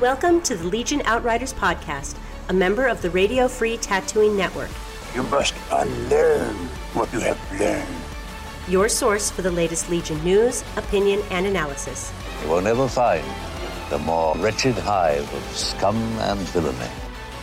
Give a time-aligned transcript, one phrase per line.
[0.00, 2.16] Welcome to the Legion Outriders podcast,
[2.48, 4.70] a member of the Radio Free Tatooine Network.
[5.14, 6.54] You must unlearn
[6.92, 7.88] what you have learned.
[8.68, 12.12] Your source for the latest Legion news, opinion, and analysis.
[12.42, 13.24] You will never find
[13.88, 16.90] the more wretched hive of scum and villainy.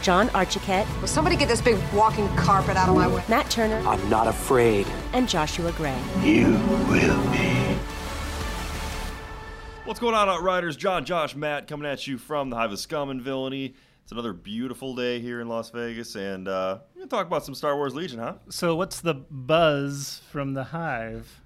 [0.04, 3.23] John Archiquette, Will somebody get this big walking carpet out of my way?
[3.29, 4.85] Matt Turner, I'm not afraid.
[5.13, 5.97] and Joshua Gray.
[6.21, 6.49] You
[6.89, 7.62] will be.
[9.86, 10.77] What's going on, Outriders?
[10.77, 13.76] John, Josh, Matt coming at you from the Hive of Scum and Villainy.
[14.03, 17.44] It's another beautiful day here in Las Vegas, and uh, we're going to talk about
[17.45, 18.35] some Star Wars Legion, huh?
[18.49, 21.41] So what's the buzz from the hive?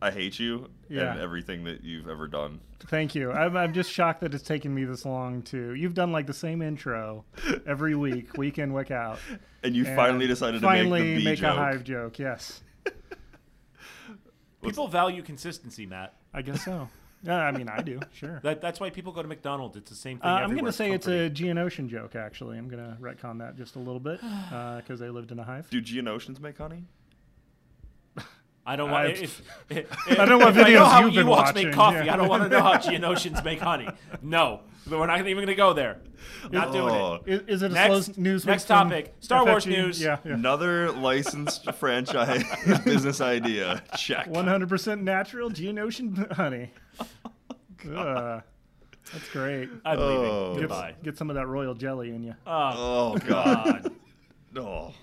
[0.00, 1.12] I hate you Yeah.
[1.12, 2.60] and everything that you've ever done.
[2.80, 3.30] Thank you.
[3.30, 5.74] I'm, I'm just shocked that it's taken me this long to.
[5.74, 7.24] You've done like the same intro
[7.64, 9.20] every week, week in, week out.
[9.62, 11.52] And you And finally decided to finally make the make joke.
[11.52, 12.18] a hive joke.
[12.18, 12.62] Yes,
[14.62, 16.14] People value consistency, Matt.
[16.34, 16.88] I guess so.
[17.22, 18.00] Yeah, I mean, I do.
[18.12, 18.40] Sure.
[18.42, 19.76] That, that's why people go to McDonald's.
[19.76, 20.28] It's the same thing.
[20.28, 21.50] Uh, I'm going to say it's comforting.
[21.50, 22.58] a Geonosian joke, actually.
[22.58, 25.70] I'm going to retcon that just a little bit because they lived in a hive.
[25.70, 26.84] Do Geonosians make honey?
[28.66, 29.06] I don't want.
[29.08, 31.30] I- If, if, I don't know what if I know videos how you've been Ewoks
[31.30, 32.04] watching, make coffee.
[32.06, 32.14] yeah.
[32.14, 33.88] I don't want to know how Geonosians make honey.
[34.22, 35.98] No, but we're not even going to go there.
[36.52, 37.18] Not doing Oh.
[37.26, 37.42] it.
[37.48, 38.46] Is, is it a Next- slow news?
[38.46, 39.14] next topic.
[39.20, 40.00] Star Wars news.
[40.00, 40.34] Yeah, yeah.
[40.34, 42.44] Another licensed franchise
[42.84, 43.82] business idea.
[43.96, 44.28] Check.
[44.28, 46.70] 100% natural Geonosian honey.
[47.94, 48.42] Ugh,
[49.12, 49.68] that's great.
[49.84, 50.06] I'm Oh.
[50.08, 50.52] leaving.
[50.54, 50.94] Get, Goodbye.
[51.02, 52.34] get some of that royal jelly in you.
[52.46, 53.82] Oh, oh God.
[54.54, 54.62] God.
[54.64, 54.94] Oh.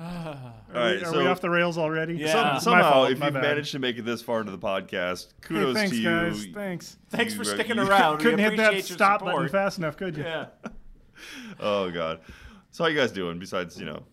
[0.00, 0.06] All
[0.74, 2.14] Are, right, we, are so we off the rails already?
[2.14, 2.56] Yeah.
[2.58, 3.42] some- somehow, fault, if you've bad.
[3.42, 6.04] managed to make it this far into the podcast, Hey, kudos thanks, to you.
[6.08, 6.46] guys.
[6.54, 6.96] Thanks.
[7.10, 8.18] Thanks You for sticking you- around.
[8.18, 9.34] Couldn't hit that stop support.
[9.36, 10.22] button fast enough, could you?
[10.24, 10.46] Yeah.
[11.60, 12.20] Oh God.
[12.70, 13.38] So how you guys doing?
[13.38, 14.04] Besides, you know,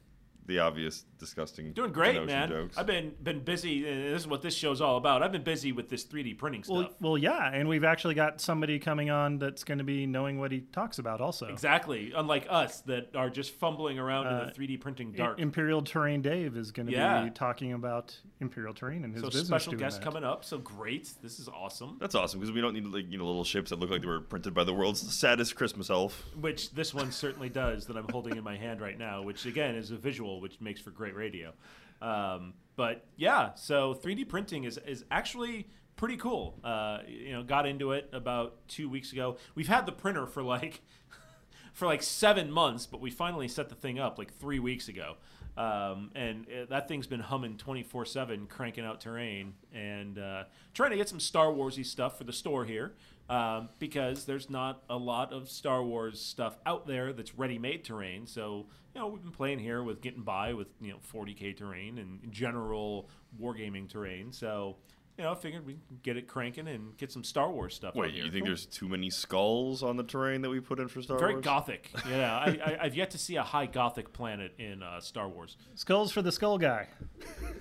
[0.46, 1.72] the obvious disgusting.
[1.74, 2.50] Doing great, man.
[2.50, 2.78] Jokes.
[2.78, 3.84] I've been been busy.
[3.84, 5.24] This is what this show's all about.
[5.24, 6.76] I've been busy with this 3D printing stuff.
[6.78, 10.40] Well, well, yeah, and we've actually got somebody coming on that's going to be knowing
[10.40, 11.48] what he talks about also.
[11.48, 12.12] Exactly.
[12.16, 15.40] Unlike us that are just fumbling around in Uh, the 3D printing I- dark.
[15.40, 17.24] Imperial Terrain Dave is going to Yeah.
[17.24, 20.04] be talking about Imperial Terrain and his so business special doing guest that.
[20.04, 20.44] coming up.
[20.46, 21.14] So great.
[21.22, 21.98] This is awesome.
[22.00, 24.08] That's awesome because we don't need like you know little ships that look like they
[24.08, 26.24] were printed by the world's saddest Christmas elf.
[26.40, 29.76] Which this one certainly does that I'm holding in my hand right now, which again
[29.76, 31.54] is a visual, which makes for great radio.
[32.02, 36.60] Um, but yeah, so 3D printing is, is actually pretty cool.
[36.64, 39.38] Uh, you know, got into it about two weeks ago.
[39.56, 40.82] We've had the printer for like
[41.74, 45.16] for like seven months, but we finally set the thing up like three weeks ago.
[45.58, 50.44] Um, and uh, that thing's been humming 24 7, cranking out terrain and uh,
[50.76, 52.94] trying to get some Star Warsy stuff for the store here
[53.30, 57.84] um, because there's not a lot of Star Wars stuff out there that's ready made
[57.84, 58.26] terrain.
[58.26, 61.98] So, you know, we've been playing here with getting by with, you know, 40K terrain
[61.98, 64.32] and general wargaming terrain.
[64.32, 64.78] So,
[65.18, 68.14] you know, I figured we'd get it cranking and get some Star Wars stuff Wait,
[68.14, 68.24] here.
[68.24, 71.18] you think there's too many skulls on the terrain that we put in for Star
[71.18, 71.44] very Wars?
[71.44, 71.92] Very gothic.
[72.10, 75.58] Yeah, I, I, I've yet to see a high gothic planet in uh, Star Wars.
[75.76, 76.88] Skulls for the Skull Guy.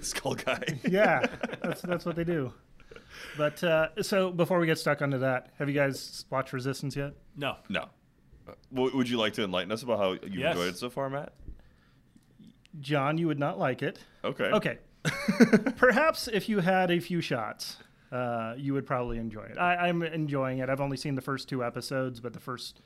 [0.00, 0.62] Skull guy.
[0.86, 1.26] Yeah,
[1.62, 2.52] that's that's what they do.
[3.36, 7.12] But uh, so before we get stuck onto that, have you guys watched Resistance yet?
[7.36, 7.88] No, no.
[8.48, 10.54] Uh, w- would you like to enlighten us about how you've Yes.
[10.56, 11.32] enjoyed it so far, Matt?
[12.80, 13.98] John, you would not like it.
[14.24, 14.44] Okay.
[14.44, 14.78] Okay.
[15.76, 17.76] Perhaps if you had a few shots,
[18.12, 19.58] uh, you would probably enjoy it.
[19.58, 20.68] I, I'm enjoying it.
[20.68, 22.80] I've only seen the first two episodes, but the first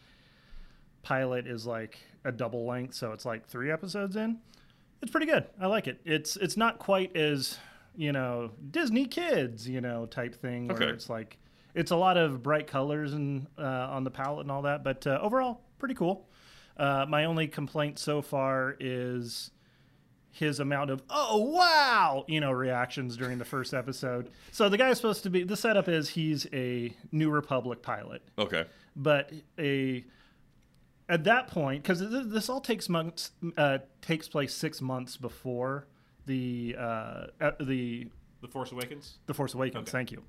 [1.03, 4.39] pilot is like a double length, so it's like three episodes in.
[5.03, 5.47] It's pretty good.
[5.61, 6.01] I like it.
[6.05, 7.59] It's it's not quite as
[8.01, 10.87] you know Disney Kids you know type thing where Okay.
[10.93, 11.37] it's like
[11.75, 15.07] it's a lot of bright colors and uh, on the palette and all that, but
[15.07, 16.29] uh, overall pretty cool.
[16.77, 19.51] Uh, my only complaint so far is
[20.33, 24.97] his amount of oh wow you know reactions during the first episode so the guy's
[24.97, 28.65] supposed to be the setup is he's a new republic pilot Okay.
[28.95, 30.05] but a
[31.09, 31.99] at that point because
[32.31, 35.89] this all takes months uh, takes place six months before
[36.27, 38.09] the uh, uh, the
[38.41, 39.19] The Force Awakens.
[39.27, 39.91] the Force Awakens.
[39.91, 40.23] Thank you.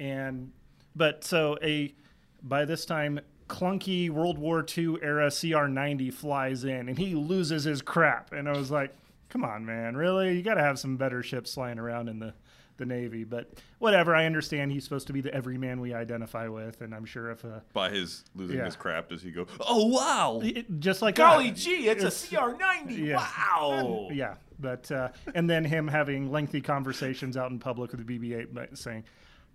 [0.00, 0.52] And
[0.96, 1.94] but so a
[2.42, 7.82] by this time clunky World War II era CR90 flies in and he loses his
[7.82, 8.32] crap.
[8.32, 8.94] And I was like,
[9.28, 10.34] come on, man, really?
[10.36, 12.34] You got to have some better ships flying around in the
[12.78, 13.22] the Navy.
[13.24, 14.14] But whatever.
[14.16, 17.44] I understand he's supposed to be the everyman we identify with, and I'm sure if
[17.44, 18.64] uh, By his losing Yeah.
[18.64, 19.46] his crap, does he go?
[19.60, 20.40] Oh wow!
[20.42, 21.56] it- just like Golly that.
[21.58, 23.06] gee, it's, a CR90.
[23.06, 23.16] yeah.
[23.16, 24.08] Wow.
[24.10, 28.78] Yeah, but uh, and then him having lengthy conversations out in public with the BB-8,
[28.78, 29.04] saying,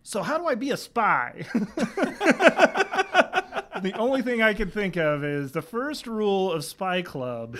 [0.04, 1.46] "So how do I be a spy?"
[3.82, 7.58] the only thing I can think of is the first rule of Spy Club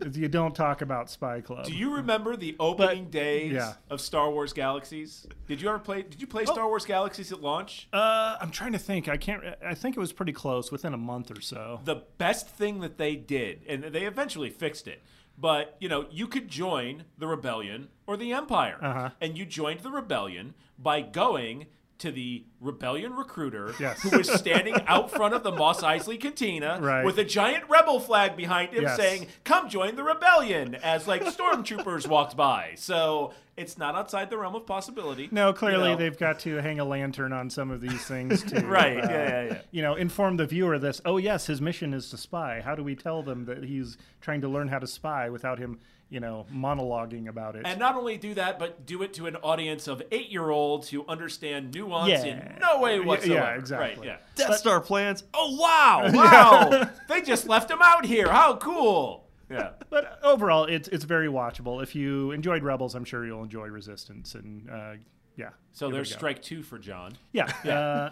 [0.00, 1.66] is you don't talk about Spy Club.
[1.66, 3.74] Do you remember the opening days yeah.
[3.90, 5.26] of Star Wars Galaxies?
[5.46, 6.02] Did you ever play?
[6.02, 7.88] Did you play Star Wars Galaxies at launch?
[7.92, 9.08] Uh, I'm trying to think.
[9.08, 9.42] I can't.
[9.64, 11.80] I think it was pretty close, within a month or so.
[11.84, 15.02] the best thing that they did, and they eventually fixed it.
[15.40, 19.10] But you know, you could join the rebellion or the empire, Uh-huh.
[19.20, 21.66] and you joined the rebellion by going
[21.98, 24.02] to the rebellion recruiter Yes.
[24.02, 27.04] who was standing out front of the Mos Eisley Cantina Right.
[27.04, 28.96] with a giant rebel flag behind him Yes.
[28.96, 32.72] saying, "Come join the rebellion," as like stormtroopers walked by.
[32.76, 35.28] So it's not outside the realm of possibility.
[35.32, 35.96] No, clearly you know?
[35.96, 39.28] they've got to hang a lantern on some of these things to, Right, uh, yeah,
[39.28, 39.58] yeah, yeah.
[39.72, 41.00] You know, inform the viewer this.
[41.04, 42.60] Oh, yes, his mission is to spy.
[42.64, 45.80] How do we tell them that he's trying to learn how to spy without him,
[46.10, 47.62] you know, monologuing about it?
[47.64, 51.74] And not only do that, but do it to an audience of eight-year-olds who understand
[51.74, 53.34] nuance in no way whatsoever.
[53.34, 53.58] Yeah, whatsoever.
[53.58, 54.08] exactly.
[54.08, 54.18] Right?
[54.36, 54.46] Yeah.
[54.46, 55.24] Death Star plans.
[55.34, 56.10] Oh wow!
[56.12, 56.90] Wow!
[57.08, 58.30] they just left him out here.
[58.30, 59.26] How cool!
[59.50, 59.70] Yeah.
[59.90, 61.82] But overall, it's it's very watchable.
[61.82, 64.34] If you enjoyed Rebels, I'm sure you'll enjoy Resistance.
[64.34, 64.92] And uh,
[65.36, 67.12] yeah, So there's strike two for John.
[67.32, 67.68] Yeah, Uh,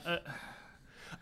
[0.09, 0.19] uh,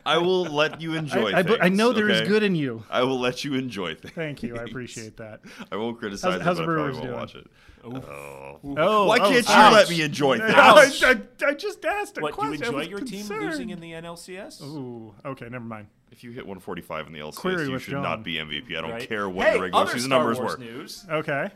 [0.07, 1.33] I will let you enjoy.
[1.33, 2.29] I, I, things, I know there is okay?
[2.29, 2.85] good in you.
[2.91, 4.15] I will let you enjoy things.
[4.15, 4.57] Thank you.
[4.57, 5.41] I appreciate that.
[5.73, 7.19] I won't criticize How's- it, how's but the I probably Brewers won't doing?
[7.21, 7.47] watch it.
[7.87, 8.61] Oh.
[8.79, 9.73] Oh, Why oh, can't you ouch.
[9.75, 10.55] let me enjoy things?
[10.55, 12.35] I, I, I just asked a What?
[12.39, 14.63] Do you enjoy was your team losing in the NLCS?
[14.63, 15.89] Ooh, okay, never mind.
[16.11, 18.03] If you hit 145 in the LCS, Query you should John.
[18.03, 18.71] not be MVP.
[18.77, 19.09] I don't Right?
[19.09, 20.65] care what hey, the regular season Star numbers Wars were.
[20.65, 21.05] news.
[21.11, 21.51] Okay.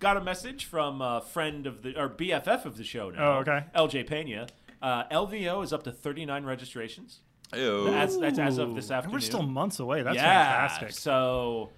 [0.00, 3.32] Got a message from a friend of the or BFF of the show now.
[3.36, 3.64] Oh, okay.
[3.74, 4.46] LJ Pena.
[4.80, 7.20] Uh, LVO is up to 39 registrations.
[7.54, 7.90] Ew.
[7.90, 9.14] That's that's as of this And afternoon.
[9.14, 10.02] we're still months away.
[10.02, 10.68] That's yeah.
[10.68, 10.92] fantastic.
[10.92, 11.70] So,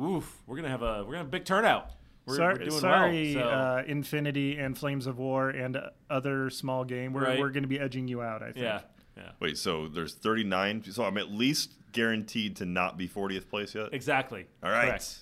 [0.00, 1.90] oof, we're gonna have a we're gonna have a big turnout.
[2.26, 3.44] We're, Sorry, we're doing sorry well.
[3.44, 3.50] So.
[3.50, 7.12] uh, Infinity and Flames of War and uh, other small game.
[7.12, 7.40] We're, Right.
[7.40, 8.58] we're going to be edging you out, I think.
[8.58, 8.82] yeah,
[9.16, 10.84] yeah, Wait, so there's 39.
[10.92, 13.88] So I'm at least guaranteed to not be 40th place yet.
[13.92, 14.46] exactly.
[14.62, 14.88] All right.
[14.88, 15.16] Correct.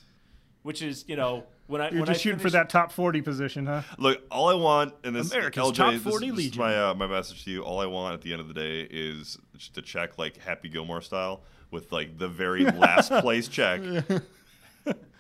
[0.64, 3.22] Which is, you know, when I You're when just I shooting for that top 40
[3.22, 3.82] position, huh?
[3.96, 6.60] Look, all I want in this America's LJ, top this- 40 this, is Legion.
[6.62, 7.62] my uh, my message to you.
[7.62, 9.38] All I want at the end of the day is just
[9.74, 13.80] to check like Happy Gilmore style with like the very last place check.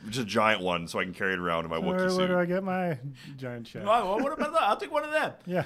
[0.08, 2.10] Just a giant one, so I can carry it around in my Where, Wookiee where
[2.10, 2.26] suit.
[2.28, 2.98] do I get my
[3.36, 3.84] giant check?
[3.84, 4.62] Well, what about that?
[4.62, 5.32] I'll take one of them.
[5.44, 5.64] Yeah.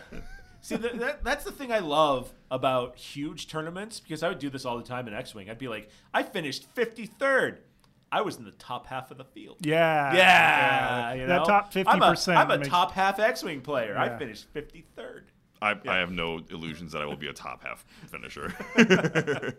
[0.62, 4.48] See, th- that, that's the thing I love about huge tournaments because I would do
[4.50, 5.50] this all the time in X Wing.
[5.50, 7.58] I'd be like, I finished 53rd.
[8.10, 9.56] I was in the top half of the field.
[9.60, 10.14] Yeah.
[10.14, 11.44] Yeah, you that know?
[11.44, 11.84] top 50%.
[11.86, 13.96] I'm a, I'm a makes- top half X Wing player.
[13.96, 15.22] I finished 53rd.
[15.62, 18.52] I, I have no illusions that I will be a top half finisher.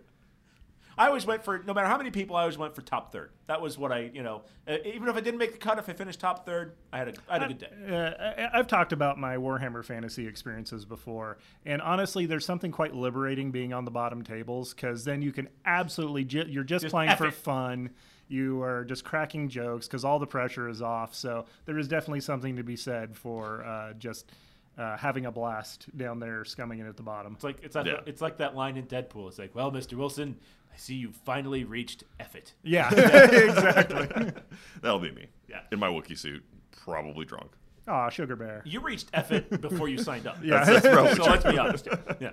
[0.96, 2.36] I always went for no matter how many people.
[2.36, 3.32] I always went for top third.
[3.48, 5.90] That was what I, you know, uh, even if I didn't make the cut, if
[5.90, 7.68] I finished top third, I had a, I had a good day.
[7.90, 12.94] Uh, I- I've talked about my Warhammer Fantasy experiences before, and honestly, there's something quite
[12.94, 16.92] liberating being on the bottom tables because then you can absolutely ju- you're just, Just
[16.94, 17.34] playing F for it.
[17.34, 17.90] fun.
[18.28, 21.16] You are just cracking jokes because all the pressure is off.
[21.16, 24.32] So there is definitely something to be said for uh, just
[24.78, 27.34] uh, having a blast down there, scumming it at the bottom.
[27.34, 28.00] It's like it's like Yeah.
[28.06, 29.28] it's like that line in Deadpool.
[29.28, 29.94] It's like, well, Mr.
[29.94, 30.38] Wilson,
[30.74, 32.54] I see you finally reached F it.
[32.64, 34.31] Yeah, exactly.
[34.81, 35.28] That'll be me.
[35.48, 35.60] Yeah.
[35.72, 37.52] In my Wookiee suit, probably drunk.
[37.88, 38.62] Aw, sugar bear.
[38.66, 40.38] You reached F it before you signed up.
[40.44, 40.64] Yeah.
[40.64, 41.88] That's probably so let's be honest.
[42.20, 42.31] Yeah.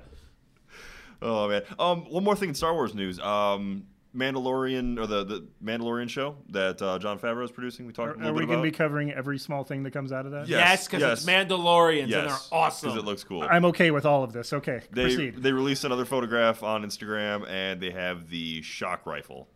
[1.22, 1.62] Oh man.
[1.78, 3.19] Um, one more thing in Star Wars news.
[3.20, 7.86] Um, Mandalorian or the, the Mandalorian show that uh, Jon Favreau is producing.
[7.86, 9.92] We talked a Are, little are we going to be covering every small thing that
[9.92, 10.48] comes out of that?
[10.48, 11.18] Yes, because yes.
[11.18, 12.90] it's Mandalorians and they're yes, awesome.
[12.90, 13.42] because it looks cool.
[13.42, 14.52] I'm okay with all of this.
[14.52, 15.36] Okay, they proceed.
[15.42, 19.48] they released another photograph on Instagram, and they have the shock rifle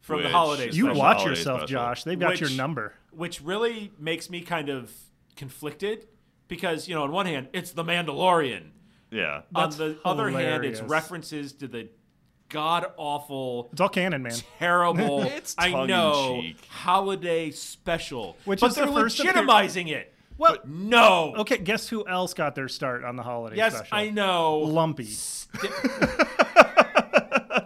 [0.00, 1.66] From the which- holidays you watch holiday yourself, special.
[1.72, 2.04] Josh.
[2.04, 2.94] They've got Which- your number.
[3.10, 4.92] which really makes me kind of
[5.36, 6.06] conflicted
[6.48, 8.70] because you know on one hand it's the Mandalorian,
[9.10, 9.42] Yeah.
[9.52, 11.88] That's on the other hand it's references to the
[12.50, 14.34] god awful, It's all canon, man.
[14.58, 16.64] terrible, It's I know tongue-in-cheek.
[16.68, 20.12] holiday special, Which but is they're the first appear- legitimizing it.
[20.36, 21.58] Well, No, okay.
[21.58, 23.96] Guess who else got their start on the holiday yes, special?
[23.96, 24.58] I know.
[24.60, 25.04] Lumpy.
[25.04, 25.68] Sti-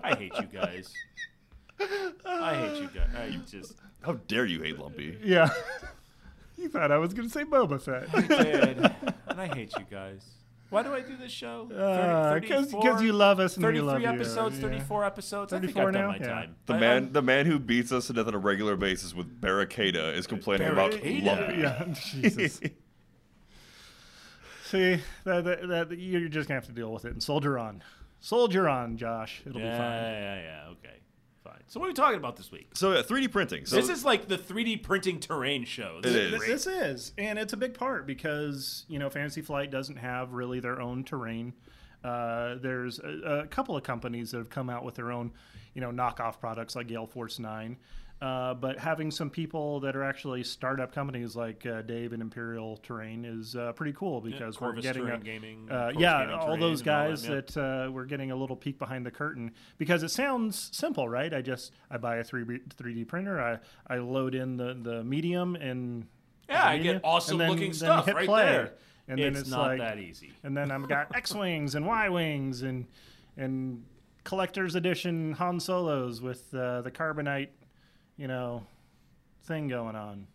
[0.03, 0.93] I hate you guys.
[2.27, 3.09] I hate you guys.
[3.17, 5.17] I just How dare you hate Lumpy?
[5.23, 5.51] Yeah.
[6.59, 8.11] you thought I was going to say Boba Fett.
[8.29, 8.79] did,
[9.29, 10.25] and I hate you guys.
[10.71, 11.69] Why do I do this show?
[11.73, 12.83] Uh, 30, 'cause- 34?
[12.83, 14.63] 'cause you love us and we 33 love you, episodes, yeah.
[14.63, 15.53] 34 episodes.
[15.53, 16.09] I think 34 I've done now?
[16.09, 16.27] my Yeah.
[16.27, 16.57] time.
[16.67, 19.15] The I- man, I'm- the man who beats us to death on a regular basis
[19.15, 21.25] with Barricada is complaining about Barricada.
[21.25, 21.61] Lumpy.
[21.61, 21.85] yeah.
[21.95, 22.61] Jesus.
[24.65, 27.59] See, that, that, that, you're just going to have to deal with it and soldier
[27.59, 27.83] on.
[28.21, 29.43] Soldier on, Josh.
[29.47, 29.93] It'll yeah, be fine.
[29.93, 30.71] Yeah yeah, yeah.
[30.73, 30.97] Okay,
[31.45, 31.63] fine.
[31.69, 32.71] So what are we talking about this week?
[32.75, 33.67] So yeah, 3D printing.
[33.67, 36.01] So this is like the 3D printing terrain show.
[36.03, 36.39] This It is is.
[36.39, 36.49] great.
[36.51, 40.59] This is, and it's a big part because you know Fantasy Flight doesn't have really
[40.59, 41.53] their own terrain.
[42.03, 45.33] Uh, there's a, a couple of companies that have come out with their own,
[45.73, 47.77] you know, knockoff products like Gale Force Nine.
[48.23, 52.79] Uh, but having some people that are actually startup companies like uh, Dave and Imperial
[52.79, 56.89] Terrain is uh, pretty cool because we're getting a, Gaming, uh, yeah, all those and
[56.89, 57.35] all that, guys yeah.
[57.35, 61.35] that uh, we're getting a little peek behind the curtain because it sounds simple, right?
[61.35, 63.59] I just I buy a three three D printer, I
[63.93, 66.07] I load in the the medium and
[66.49, 68.45] Yeah, I get awesome then- looking then stuff hit right play.
[68.45, 68.73] there.
[69.07, 70.33] And then it's, it's not like, that easy.
[70.45, 72.87] and then I've got X wings and Y wings and
[73.37, 73.85] and
[74.23, 77.49] collector's edition Han Solos with uh, the carbonite,
[78.17, 78.63] you know,
[79.45, 80.27] thing going on.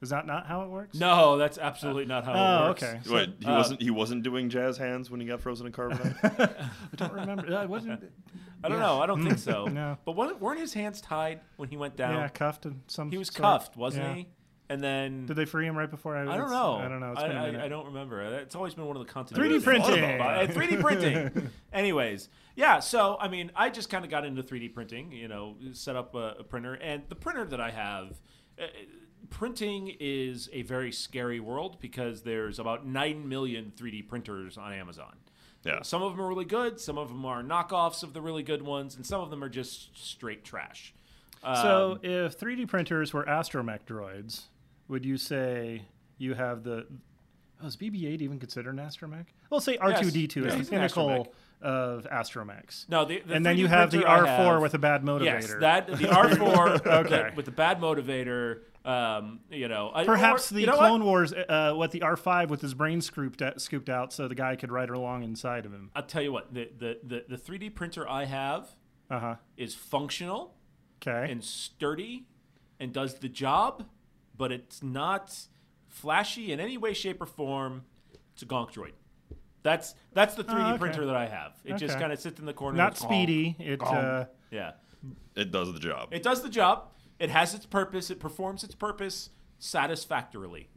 [0.00, 0.98] Is that not how it works?
[0.98, 2.82] No, that's absolutely not how Oh, it works.
[2.82, 3.00] okay.
[3.14, 6.16] Wait, he uh, wasn't he wasn't doing jazz hands when he got frozen in carbonite?
[6.92, 7.56] I don't remember.
[7.56, 8.02] I wasn't.
[8.64, 9.00] I don't know.
[9.00, 9.66] I don't think so.
[9.72, 9.96] No.
[10.04, 12.14] But wasn't- weren't his hands tied when he went down?
[12.16, 13.10] Yeah, cuffed and some.
[13.12, 13.38] he was sort.
[13.42, 14.14] cuffed, wasn't Yeah.
[14.14, 14.28] he?
[14.72, 16.22] And then Did they free him right before I?
[16.22, 16.76] I don't know.
[16.76, 17.12] I don't know.
[17.12, 18.22] It's I, been a I- I don't remember.
[18.22, 20.04] It's always been one of the 3D printing.
[20.20, 21.50] Uh, 3D printing.
[21.72, 22.80] Anyways, yeah.
[22.80, 25.12] So I mean, I just kind of got into 3D printing.
[25.12, 28.20] You know, set up a, a printer, and the printer that I have.
[28.60, 28.64] Uh,
[29.30, 35.16] Printing is a very scary world because there's about 9 million 3D printers on Amazon.
[35.64, 35.80] Yeah.
[35.82, 38.60] Some of them are really good, some of them are knockoffs of the really good
[38.60, 40.92] ones, and some of them are just straight trash.
[41.42, 44.42] So, Um, if 3D printers were astromech droids,
[44.88, 45.82] would you say
[46.18, 46.86] you have the?
[47.62, 49.26] Oh, is BB-8 even considered an astromech?
[49.50, 52.88] Well, say R2D2 Yeah, is he's the pinnacle of astromechs.
[52.88, 55.02] No, the, the and then you have the printer I R4 have- with a bad
[55.04, 55.24] motivator.
[55.24, 57.30] Yes, that the R4 Okay.
[57.36, 58.62] with the bad motivator.
[58.84, 61.06] Um, you know, Perhaps or- the you know Clone what?
[61.06, 64.56] Wars, uh, what the R5 with his brain scooped out, scooped out, so the guy
[64.56, 65.92] could ride along inside of him.
[65.94, 66.52] I'll tell you what.
[66.52, 68.74] The, the the the 3D printer I have
[69.08, 69.34] Uh huh.
[69.56, 70.56] is functional
[71.00, 71.30] Okay.
[71.30, 72.26] and sturdy
[72.80, 73.84] and does the job,
[74.36, 75.36] but it's not
[75.88, 77.84] flashy in any way, shape, or form.
[78.32, 78.92] It's a gonk droid.
[79.62, 80.78] That's that's the 3D Oh, okay.
[80.78, 81.52] printer that I have.
[81.64, 82.76] It just kind of sits in the corner.
[82.76, 83.56] Not it's gonk, speedy.
[83.58, 83.82] It.
[83.82, 84.72] Uh, Yeah.
[85.36, 86.08] it does the job.
[86.10, 86.88] It does the job.
[87.18, 88.10] It has its purpose.
[88.10, 90.68] It performs its purpose satisfactorily.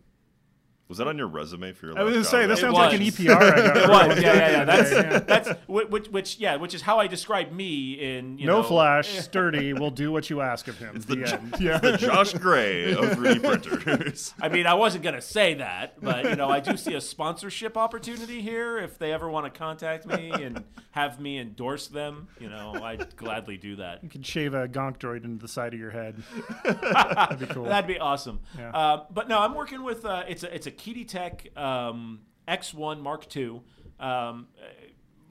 [0.88, 1.98] Was that on your resume for your?
[2.00, 3.02] I was last gonna say that It sounds like an.
[3.02, 3.32] EPR.
[3.36, 4.08] I got It right.
[4.10, 4.66] was, yeah, yeah, yeah.
[4.66, 5.20] That's Yeah.
[5.20, 9.10] that's which, which, yeah, which is how I describe me in you no know, flash,
[9.24, 10.96] sturdy, will do what you ask of him.
[10.96, 11.56] It's the, The Jo- end.
[11.60, 14.34] it's the Josh Gray of 3D printers.
[14.40, 17.78] I mean, I wasn't gonna say that, but you know, I do see a sponsorship
[17.78, 18.78] opportunity here.
[18.78, 23.16] If they ever want to contact me and have me endorse them, you know, I'd
[23.16, 24.04] gladly do that.
[24.04, 26.22] You could shave a gonk droid into the side of your head.
[26.64, 27.64] That'd be cool.
[27.66, 28.40] That'd be awesome.
[28.58, 28.70] Yeah.
[28.70, 33.02] Uh, but no, I'm working with uh, it's a it's a QIDI Tech um, X1
[33.02, 33.62] Mark II.
[34.00, 34.48] Um,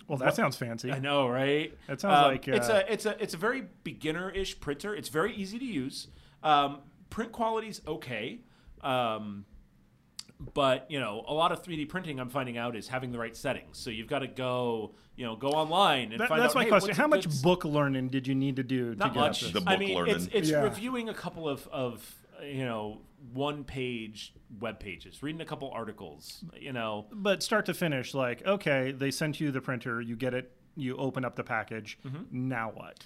[0.08, 0.92] well, that sounds fancy.
[0.92, 1.76] I know, right?
[1.86, 4.94] That sounds Um, like, it's uh, a it's a it's a very beginner-ish printer.
[4.94, 6.08] It's very easy to use.
[6.42, 8.40] Um, print quality's okay.
[8.82, 9.46] Um,
[10.52, 13.34] but you know, a lot of 3D printing I'm finding out is having the right
[13.36, 13.78] settings.
[13.78, 16.56] So you've got to go, you know, go online and That- find that's out.
[16.56, 16.94] my hey, question.
[16.94, 19.40] How much good book learning did you need to do to Not get much.
[19.40, 19.52] this?
[19.52, 20.16] The I mean, learning.
[20.16, 20.62] it's it's Yeah.
[20.64, 22.14] reviewing a couple of of
[22.46, 23.00] you know
[23.32, 26.44] one page web pages, reading a couple articles.
[26.58, 30.34] You know, But start to finish, like, okay, they sent you the printer, you get
[30.34, 31.98] it, you open up the package.
[32.06, 32.48] Mm-hmm.
[32.48, 33.04] Now what?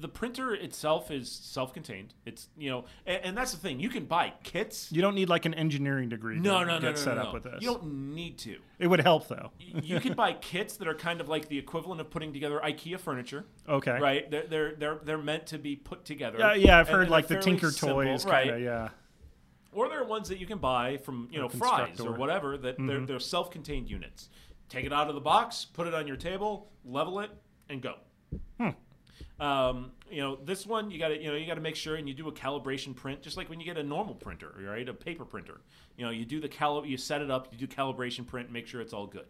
[0.00, 2.14] The printer itself is self-contained.
[2.26, 3.78] It's you know, and, and that's the thing.
[3.78, 4.90] You can buy kits.
[4.90, 7.22] You don't need like an engineering degree No, to no, get no, no, set no,
[7.22, 7.32] up no.
[7.34, 7.62] with this.
[7.62, 8.58] You don't need to.
[8.78, 9.52] It would help though.
[9.58, 12.98] you can buy kits that are kind of like the equivalent of putting together IKEA
[12.98, 13.44] furniture.
[13.68, 13.98] Okay.
[13.98, 14.30] Right?
[14.30, 16.38] They're they're they're, they're meant to be put together.
[16.38, 18.88] Yeah, yeah, I've heard and like the they're Tinker simple, Toys kind of, yeah.
[19.72, 22.74] Or there are ones that you can buy from you know Fry's or whatever that
[22.74, 22.86] mm-hmm.
[22.86, 24.28] they're, they're self-contained units.
[24.68, 27.30] Take it out of the box, put it on your table, level it,
[27.70, 27.94] and go.
[28.58, 28.70] Hmm.
[29.40, 31.94] Um, you know this one you got to you know you got to make sure
[31.96, 34.88] and you do a calibration print just like when you get a normal printer right
[34.88, 35.60] a paper printer
[35.96, 38.66] you know you do the cal you set it up you do calibration print make
[38.66, 39.26] sure it's all good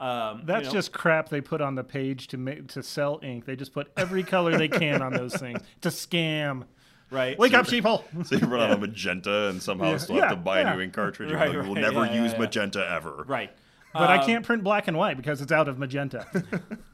[0.00, 3.20] um, you That's know- just crap they put on the page to make to sell
[3.22, 3.44] ink.
[3.44, 5.60] They just put every color they can on those things.
[5.76, 6.64] It's a scam.
[7.10, 8.02] right Wake up, sheeple.
[8.26, 9.96] So you run out of magenta and somehow Yeah.
[9.98, 10.72] still have to buy yeah.
[10.72, 11.28] a new ink cartridge.
[11.28, 12.38] even Right, though you will never yeah, yeah, use yeah.
[12.38, 13.22] magenta ever.
[13.28, 13.52] right
[13.92, 16.26] But I Um, can't print black and white because it's out of magenta.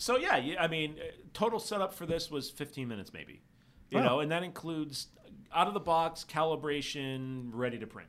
[0.00, 3.42] So yeah, I mean, uh, total setup for this was 15 minutes maybe,
[3.90, 4.04] you Wow.
[4.04, 5.08] know, and that includes
[5.52, 8.08] out of the box calibration, ready to print.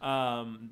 [0.00, 0.70] Um,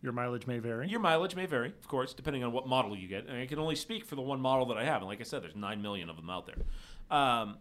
[0.00, 0.86] Your mileage may vary.
[0.88, 3.26] your mileage may vary, of course, depending on what model you get.
[3.26, 5.24] And I can only speak for the one model that I have, and like I
[5.24, 6.62] said, there's nine million of them out there.
[7.10, 7.58] Um,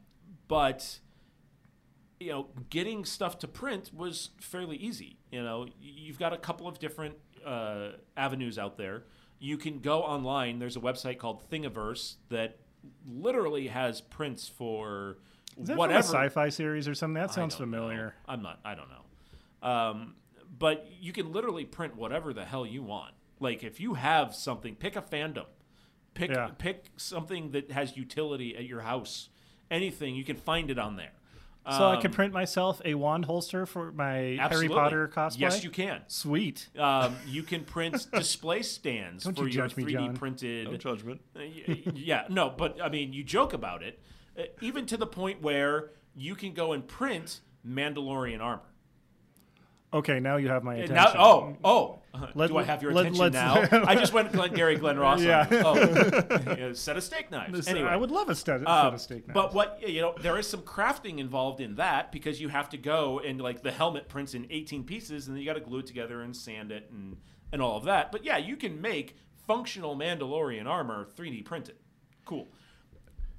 [0.48, 1.00] but
[2.20, 5.18] you know, getting stuff to print was fairly easy.
[5.32, 9.04] You know, you've got a couple of different uh, avenues out there.
[9.40, 10.60] You can go online.
[10.60, 12.58] There's a website called Thingiverse that
[13.08, 15.18] literally has prints for
[15.60, 17.16] Is that whatever from a sci-fi series or something?
[17.22, 17.78] That I sounds don't know.
[17.78, 18.16] familiar.
[18.28, 18.60] I'm not.
[18.66, 19.68] I don't know.
[19.70, 20.16] Um,
[20.58, 23.14] but you can literally print whatever the hell you want.
[23.40, 25.46] Like if you have something, pick a fandom,
[26.14, 26.50] pick Yeah.
[26.58, 29.30] pick something that has utility at your house.
[29.70, 31.12] Anything you can find it on there.
[31.70, 34.48] So I can Um, print myself a wand holster for my absolutely.
[34.56, 35.40] Harry Potter cosplay.
[35.40, 36.02] Yes, you can.
[36.08, 36.70] Sweet.
[36.78, 40.16] Um, you can print display stands Don't for you your 3D John.
[40.16, 40.72] printed.
[40.72, 41.20] No judgment.
[41.36, 41.42] Uh,
[41.94, 44.00] yeah, no, but I mean, you joke about it,
[44.40, 48.62] uh, even to the point where you can go and print Mandalorian armor.
[49.94, 50.96] Okay, now you have my attention.
[50.96, 53.86] now, oh, oh, uh, Let- do I have your let- attention let's- now?
[53.86, 55.22] I just went Glengarry Glen Ross.
[55.22, 55.48] Yeah.
[55.50, 57.68] Oh, set of steak knives.
[57.70, 59.34] Anyway, I would love a set, set um, of steak knives.
[59.34, 62.78] But what you know, there is some crafting involved in that because you have to
[62.78, 65.80] go and like the helmet prints in 18 pieces, and then you got to glue
[65.80, 67.16] it together and sand it and
[67.54, 68.12] and all of that.
[68.12, 69.16] But yeah, you can make
[69.48, 71.76] functional Mandalorian armor 3D printed.
[72.26, 72.48] Cool.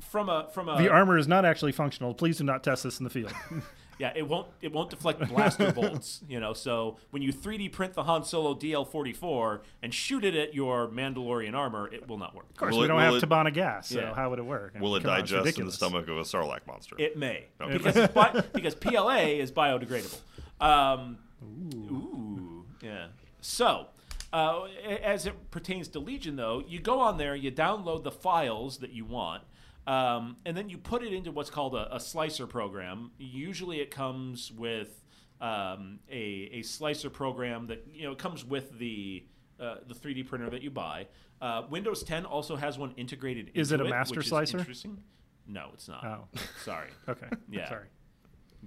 [0.00, 2.14] From a from a the armor is not actually functional.
[2.14, 3.32] Please do not test this in the field.
[3.98, 6.20] yeah, it won't it won't deflect blaster bolts.
[6.28, 10.54] You know, so when you 3D print the Han Solo DL44 and shoot it at
[10.54, 12.46] your Mandalorian armor, it will not work.
[12.50, 14.14] Of course, Will we it- don't will have it- Tibanna gas, so Yeah.
[14.14, 14.74] how would it work?
[14.78, 16.96] Will it Come on, digest in the stomach of a Sarlacc monster?
[16.98, 17.72] It may Okay.
[17.78, 20.20] because it's bi- because PLA is biodegradable.
[20.60, 22.64] Um, ooh.
[22.82, 23.06] yeah.
[23.40, 23.86] So,
[24.32, 24.64] uh,
[25.02, 28.90] as it pertains to Legion, though, you go on there, you download the files that
[28.90, 29.42] you want,
[29.88, 33.10] um, and then you put it into what's called a, a slicer program.
[33.18, 35.02] Usually, it comes with
[35.40, 39.24] um, a, a slicer program that you know it comes with the
[39.58, 41.06] uh, the 3D printer that you buy.
[41.40, 43.50] Uh, Windows 10 also has one integrated.
[43.54, 44.58] Is it a master is slicer?
[44.58, 44.98] interesting.
[45.46, 46.04] No, it's not.
[46.04, 46.28] Oh.
[46.64, 46.88] Sorry.
[47.08, 47.26] Okay.
[47.50, 47.68] Yeah.
[47.68, 47.86] Sorry.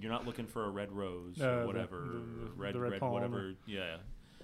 [0.00, 1.96] You're not looking for a red rose Uh, or the- whatever.
[2.12, 3.12] the- red, the red red, palm.
[3.12, 3.52] whatever.
[3.66, 3.96] Yeah.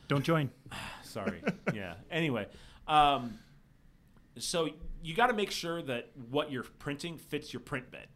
[0.09, 0.51] Don't join.
[1.03, 1.43] Sorry.
[1.75, 1.95] yeah.
[2.11, 2.47] Anyway,
[2.87, 3.39] um,
[4.43, 4.69] so
[5.03, 8.09] you got to make sure that what you're printing fits your print bed,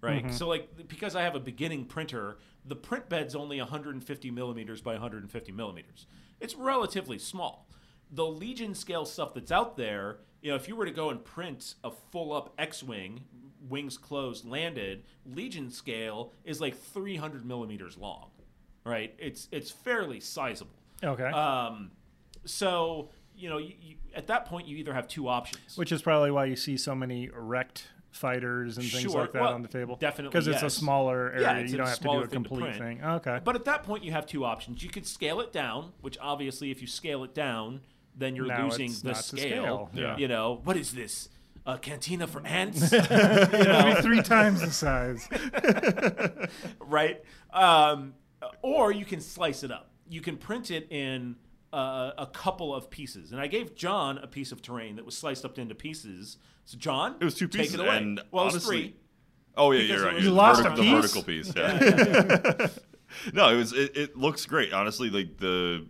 [0.00, 0.24] right?
[0.24, 0.34] Mm-hmm.
[0.34, 4.92] So like because I have a beginning printer, the print bed's only 150 millimeters by
[4.92, 6.06] 150 millimeters.
[6.40, 7.68] It's relatively small.
[8.10, 11.24] The Legion scale stuff that's out there, you know, if you were to go and
[11.24, 13.24] print a full up X-wing,
[13.68, 18.30] wings closed, landed, Legion scale is like 300 millimeters long,
[18.84, 19.14] right?
[19.18, 20.72] It's it's fairly sizable.
[21.02, 21.24] Okay.
[21.24, 21.92] Um,
[22.44, 23.10] so
[23.40, 25.76] you know, you, you, at that point, you either have two options.
[25.76, 29.20] Which is probably why you see so many wrecked fighters and things Sure.
[29.22, 29.96] like that Well, on the table.
[29.96, 31.42] definitely, because it's a smaller area.
[31.42, 32.78] Yeah, it's you a don't have to do smaller a thing to complete print.
[33.00, 33.04] thing.
[33.04, 33.40] Okay.
[33.44, 34.82] But at that point, you have two options.
[34.82, 37.80] You could scale it down, which obviously, if you scale it down,
[38.16, 39.38] then you're Now losing the scale.
[39.38, 40.16] scale, yeah.
[40.16, 41.28] You know, what is this?
[41.66, 42.90] A cantina for ants?
[42.92, 45.28] you know, three times the size.
[46.80, 47.22] right?
[47.52, 48.14] Um,
[48.62, 49.90] or you can slice it up.
[50.08, 51.36] You can print it in
[51.72, 53.32] uh, a couple of pieces.
[53.32, 56.36] And I gave John a piece of terrain that was sliced up into pieces.
[56.64, 57.96] So, John, It was two take pieces, it away.
[57.98, 58.96] and well, it's honestly- three.
[59.56, 60.12] Oh yeah, you're right.
[60.12, 61.52] You're You the lost vertic- a the vertical piece.
[61.56, 62.68] Yeah.
[63.34, 63.72] no, it was.
[63.72, 64.72] It, it looks great.
[64.72, 65.86] Honestly, like the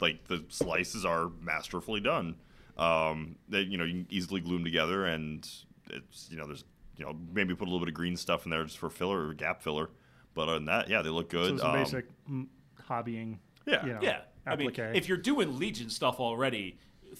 [0.00, 2.36] like the slices are masterfully done.
[2.76, 5.48] Um, they you know you can easily glue them together, and
[5.90, 6.64] it's you know there's
[6.96, 9.28] you know maybe put a little bit of green stuff in there just for filler
[9.28, 9.88] or gap filler.
[10.34, 11.58] But other than that, yeah, they look So good.
[11.60, 12.06] some Um, basic
[12.88, 13.38] hobbying.
[13.66, 13.86] Yeah.
[13.86, 14.20] You know, Yeah,
[14.52, 16.78] I mean, if you're doing Legion stuff already,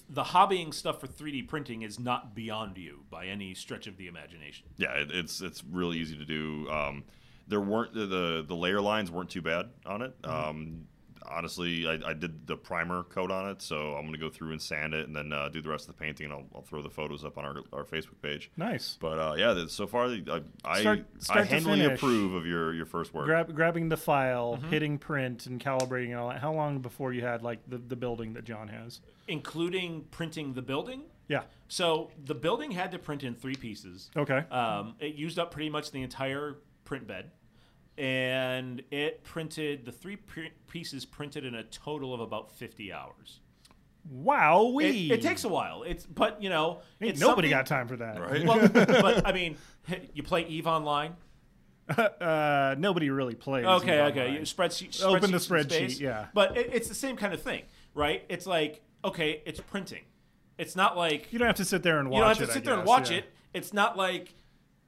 [0.08, 4.06] the hobbying stuff for 3D printing is not beyond you by any stretch of the
[4.06, 4.66] imagination.
[4.76, 6.68] yeah, it, it's it's really easy to do.
[6.70, 7.04] Um,
[7.46, 10.20] there weren't the, the the layer lines weren't too bad on it.
[10.22, 10.48] Mm-hmm.
[10.50, 10.86] Um,
[11.26, 14.60] honestly, I, I did the primer coat on it, so I'm gonna go through and
[14.62, 16.82] sand it, and then uh, do the rest of the painting, and I'll, I'll throw
[16.82, 18.50] the photos up on our, our Facebook page.
[18.56, 18.96] nice.
[19.00, 21.96] But uh, yeah, so far I I, Start- I start to handily finish.
[21.98, 23.26] approve of your your first work.
[23.26, 24.70] Grab, grabbing the file, Mm-hmm.
[24.70, 26.40] hitting print, and calibrating and all that.
[26.40, 29.00] How long before you had like the, the building that John has?
[29.26, 31.02] Including printing the building.
[31.28, 31.42] Yeah.
[31.68, 34.10] So the building had to print in three pieces.
[34.16, 34.38] Okay.
[34.50, 37.30] Um, it used up pretty much the entire print bed,
[37.98, 43.40] and it printed the three pre- pieces printed in a total of about 50 hours.
[44.08, 44.68] wow.
[44.68, 45.10] It, We.
[45.12, 45.82] it takes a while.
[45.82, 48.20] It's but you know, Ain't it's nobody got time for that.
[48.20, 48.46] Right?
[48.46, 49.56] Well, but I mean,
[50.14, 51.16] you play Eve online.
[51.96, 53.64] Uh, nobody really plays.
[53.64, 54.20] Okay, Eve okay.
[54.26, 54.34] Online.
[54.34, 55.02] You spreadsheet.
[55.02, 56.00] Open the spreadsheet, space.
[56.00, 56.26] yeah.
[56.34, 57.62] But it, it's the same kind of thing,
[57.94, 58.24] right?
[58.28, 60.02] It's like okay, it's printing.
[60.58, 62.46] It's not like You don't have to sit there and watch you don't have it.
[62.46, 63.18] to I sit there and watch yeah.
[63.18, 63.32] it.
[63.54, 64.34] It's not like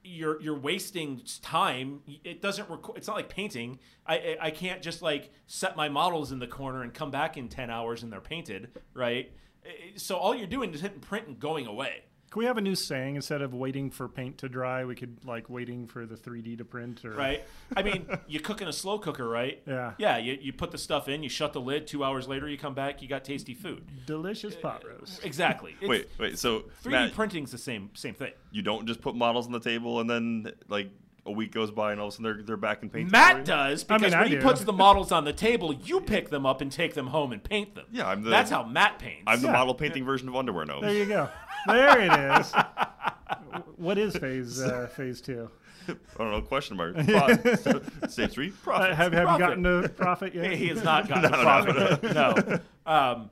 [0.03, 2.01] you're you're wasting time.
[2.23, 2.69] It doesn't.
[2.69, 3.79] Reco- it's not like painting.
[4.05, 7.37] I, I I can't just like set my models in the corner and come back
[7.37, 9.31] in ten hours and they're painted, right?
[9.65, 12.03] Eh, so all you're doing is hitting print and going away.
[12.31, 14.85] Can we have a new saying instead of waiting for paint to dry?
[14.85, 17.43] We could like waiting for the 3D to print, or right?
[17.75, 19.61] I mean, you cook in a slow cooker, right?
[19.67, 19.91] Yeah.
[19.97, 20.17] Yeah.
[20.17, 21.87] You, you put the stuff in, you shut the lid.
[21.87, 23.83] Two hours later, you come back, you got tasty food.
[24.05, 25.25] delicious pot uh, roast.
[25.25, 25.75] Exactly.
[25.81, 26.39] It's, Wait, wait.
[26.39, 28.31] So 3D Matt, printing's the same same thing.
[28.49, 30.89] you don't just put models on the table and then like
[31.23, 33.11] a week goes by and all of a sudden they're they're back in paint.
[33.11, 34.41] Matt does I mean, because I when he do.
[34.41, 37.43] puts the models on the table, you pick them up and take them home and
[37.43, 37.85] paint them.
[37.91, 39.23] Yeah, I'm the- That's how Matt paints.
[39.27, 39.53] I'm the Yeah.
[39.53, 40.81] model painting version of underwear gnome.
[40.81, 41.29] There you go.
[41.67, 42.53] There it is.
[43.77, 45.49] what is phase uh, phase two?
[45.87, 46.41] I don't know.
[46.41, 46.95] Question mark.
[47.05, 48.49] Pro- Stage three.
[48.49, 48.95] Uh, Profit.
[48.95, 50.53] have have you gotten to profit yet?
[50.53, 52.63] he has not gotten No, no, profit.
[52.85, 52.91] no.
[52.91, 53.29] Um,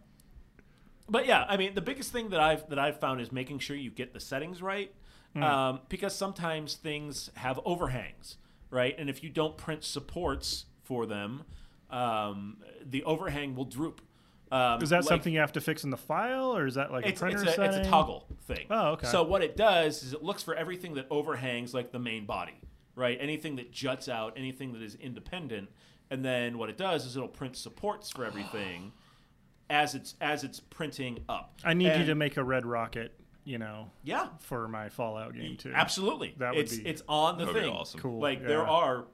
[1.07, 3.75] but yeah, I mean, the biggest thing that I've that I've found is making sure
[3.75, 4.93] you get the settings right,
[5.35, 8.37] um, because sometimes things have overhangs,
[8.71, 8.95] right?
[8.97, 11.43] And if you don't print supports for them,
[11.89, 14.01] um, the overhang will droop.
[14.51, 16.91] Um, Is that like- something you have to fix in the file, or is that
[16.91, 18.65] like it's, a printer it's, a, it's a toggle thing.
[18.71, 19.07] Oh, okay.
[19.07, 22.59] So what it does is it looks for everything that overhangs like the main body,
[22.95, 23.17] right?
[23.21, 25.69] Anything that juts out, anything that is independent,
[26.09, 28.91] and then what it does is it'll print supports for everything
[29.69, 31.59] as it's as it's printing up.
[31.63, 34.29] I need you to make a red rocket, you know, yeah.
[34.39, 35.71] for my Fallout game too.
[35.75, 36.33] Absolutely.
[36.37, 37.69] That would it's be- it's on the That be thing.
[37.69, 37.99] awesome.
[37.99, 38.19] Cool.
[38.19, 39.05] Like there are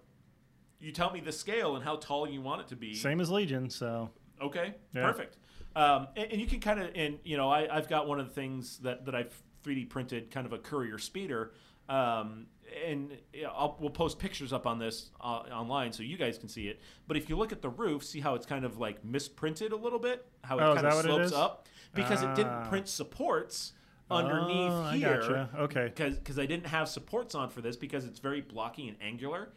[0.79, 2.93] you tell me the scale and how tall you want it to be.
[2.93, 5.01] Same as Legion, so Okay, Yeah.
[5.03, 5.37] perfect.
[5.75, 8.27] Um, and, and you can kind of, and you know, I, I've got one of
[8.27, 11.51] the things that, that I've 3D printed, kind of a courier speeder,
[11.89, 12.47] um,
[12.85, 13.11] and
[13.47, 16.79] I'll, we'll post pictures up on this uh, online so you guys can see it.
[17.07, 19.75] But if you look at the roof, see how it's kind of like misprinted a
[19.75, 22.33] little bit, how it Oh, kind of that what it slopes up because it Ah.
[22.35, 23.73] didn't print supports
[24.09, 25.19] underneath Oh, here.
[25.19, 25.49] gotcha.
[25.59, 25.91] Okay.
[25.95, 29.49] Because I didn't have supports on for this because it's very blocky and angular.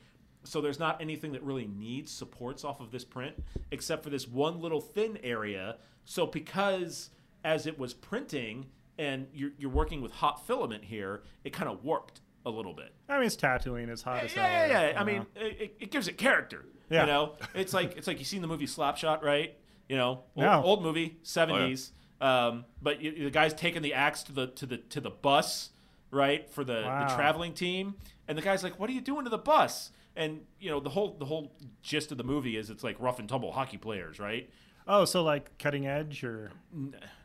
[0.45, 3.35] So there's not anything that really needs supports off of this print
[3.71, 5.77] except for this one little thin area.
[6.05, 7.11] So because
[7.45, 8.67] as it was printing
[8.99, 12.93] and you're, you're working with hot filament here, it kind of warped a little bit.
[13.09, 13.89] I mean, it's Tatooine.
[13.89, 14.45] It's hot as hell.
[14.45, 14.97] Yeah, yeah, yeah.
[14.97, 16.65] I you mean, it, it- it gives it character.
[16.91, 17.03] Yeah.
[17.03, 19.55] You know, it's like it's like you seen the movie Slapshot, right?
[19.91, 20.63] You know, old, No.
[20.63, 21.93] old movie, seventies.
[22.23, 25.71] um, but you, the guy's taking the axe to the to the to the bus,
[26.11, 27.07] right, for the, Wow.
[27.07, 27.97] the traveling team,
[28.27, 30.91] and the guy's like, "What are you doing to the bus?" And you know, the
[30.91, 31.53] whole the whole
[31.83, 34.51] gist of the movie is it's like rough and tumble hockey players, right?
[34.91, 36.51] oh, so like cutting edge or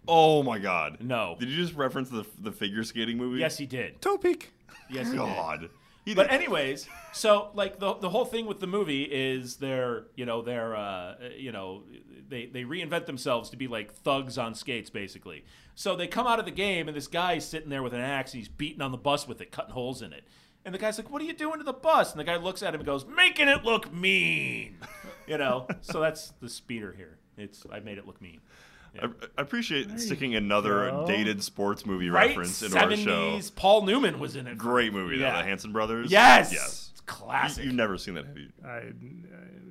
[0.07, 0.97] Oh my God.
[0.99, 1.37] No.
[1.39, 3.39] Did you just reference the the figure skating movie?
[3.39, 4.01] Yes, he did.
[4.01, 4.53] Topic.
[4.89, 5.17] Yes, he did.
[5.19, 5.69] God.
[6.05, 10.03] He But did- anyways, so like the the whole thing with the movie is they're
[10.15, 11.83] you know they're uh, you know
[12.27, 15.45] they they reinvent themselves to be like thugs on skates basically.
[15.75, 18.33] So they come out of the game and this guy's sitting there with an axe
[18.33, 20.25] and he's beating on the bus with it, cutting holes in it.
[20.65, 22.63] And the guy's like, "What are you doing to the bus?" And the guy looks
[22.63, 24.77] at him and goes, "Making it look mean."
[25.27, 27.17] You know, so that's the speeder here.
[27.37, 28.39] It's I made it look mean.
[29.01, 29.05] I,
[29.37, 31.05] I appreciate sticking another go.
[31.07, 32.27] dated sports movie Right?
[32.27, 33.39] reference into our show.
[33.55, 34.57] Paul Newman was in it.
[34.57, 36.11] Great movie though, the Hanson brothers.
[36.11, 36.53] Yes.
[36.53, 36.89] Yes.
[36.91, 37.63] It's classic.
[37.63, 38.49] You, have never seen that, have you?
[38.63, 38.81] I uh,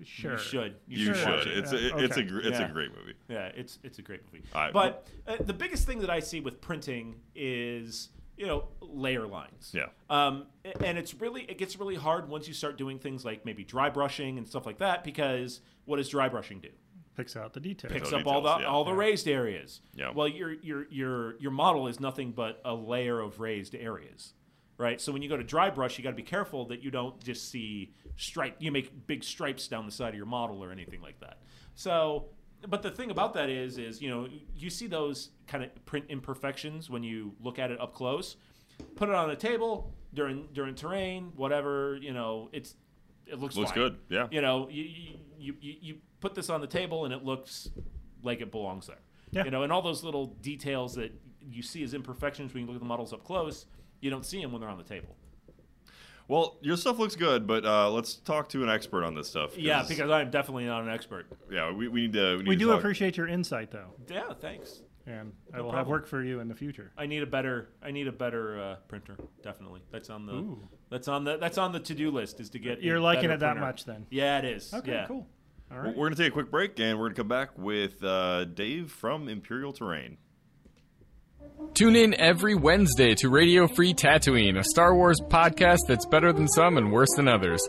[0.04, 0.32] sure.
[0.32, 0.74] You should.
[0.88, 1.28] You should should.
[1.28, 1.56] watch it.
[1.58, 2.28] It's Yeah, a, it's a okay.
[2.28, 2.68] gr- it's Yeah.
[2.68, 3.14] a great movie.
[3.28, 4.44] Yeah, it's it's a great movie.
[4.54, 4.72] All right.
[4.72, 9.72] But uh, the biggest thing that I see with printing is you know layer lines.
[9.74, 9.86] Yeah.
[10.10, 10.46] Um,
[10.80, 13.90] and it's really it gets really hard once you start doing things like maybe dry
[13.90, 16.68] brushing and stuff like that because what does dry brushing do?
[17.16, 17.92] Picks out the details.
[17.92, 18.66] Picks out up all the yeah.
[18.66, 19.80] all the raised areas.
[19.94, 20.12] Yeah.
[20.14, 24.32] Well, your your your your model is nothing but a layer of raised areas.
[24.78, 26.90] Right, so when you go to dry brush, you got to be careful that you
[26.90, 28.56] don't just see stripe.
[28.58, 31.38] You make big stripes down the side of your model or anything like that.
[31.74, 32.30] So,
[32.68, 36.06] but the thing about that is, is you know, you see those kind of print
[36.08, 38.36] imperfections when you look at it up close.
[38.96, 41.96] Put it on a table during during terrain, whatever.
[42.00, 42.74] You know, it's
[43.26, 43.78] it looks Looks fine.
[43.78, 44.28] good, yeah.
[44.30, 44.82] You know, you,
[45.38, 47.70] you you you put this on the table and it looks
[48.22, 49.00] like it belongs there.
[49.30, 49.44] Yeah.
[49.44, 52.76] You know, and all those little details that you see as imperfections when you look
[52.76, 53.66] at the models up close,
[54.00, 55.16] you don't see them when they're on the table.
[56.28, 59.56] Well, your stuff looks good, but uh, let's talk to an expert on this stuff.
[59.58, 61.26] Yeah, because I'm definitely not an expert.
[61.50, 62.32] yeah, we, we need to.
[62.36, 64.82] We, need We to do talk- appreciate your insight, though, Yeah, thanks.
[65.06, 65.90] and I No will have problem.
[65.90, 66.92] work for you in the future.
[66.96, 69.16] I need a better I need a better uh, printer.
[69.42, 70.68] Definitely, that's on the Ooh.
[70.90, 72.78] that's on the that's on the to do list is to get.
[72.78, 73.60] a You're liking better it that printer.
[73.66, 74.06] much, then?
[74.10, 74.72] Yeah, it is.
[74.72, 75.06] Okay, yeah.
[75.06, 75.26] cool.
[75.70, 75.88] All right.
[75.88, 78.44] We're going to take a quick break, and we're going to come back with uh,
[78.44, 80.18] Dave from Imperial Terrain.
[81.74, 86.46] Tune in every Wednesday to Radio Free Tatooine, a Star Wars podcast that's better than
[86.46, 87.66] some and worse than others.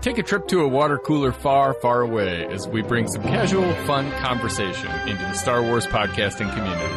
[0.00, 3.72] Take a trip to a water cooler far, far away as we bring some casual,
[3.86, 6.94] fun conversation into the Star Wars podcasting community.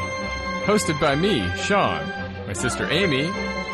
[0.66, 2.06] Hosted by me, Sean,
[2.48, 3.26] my sister Amy,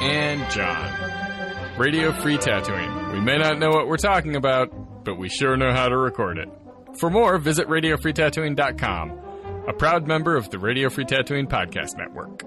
[0.02, 1.80] and John.
[1.80, 3.14] Radio Free Tatooine.
[3.14, 6.38] We may not know what we're talking about, but we sure know how to record
[6.38, 6.50] it.
[7.00, 9.20] For more, visit RadioFreeTatooine.com,
[9.68, 12.44] a proud member of the Radio Free Tatooine Podcast Network.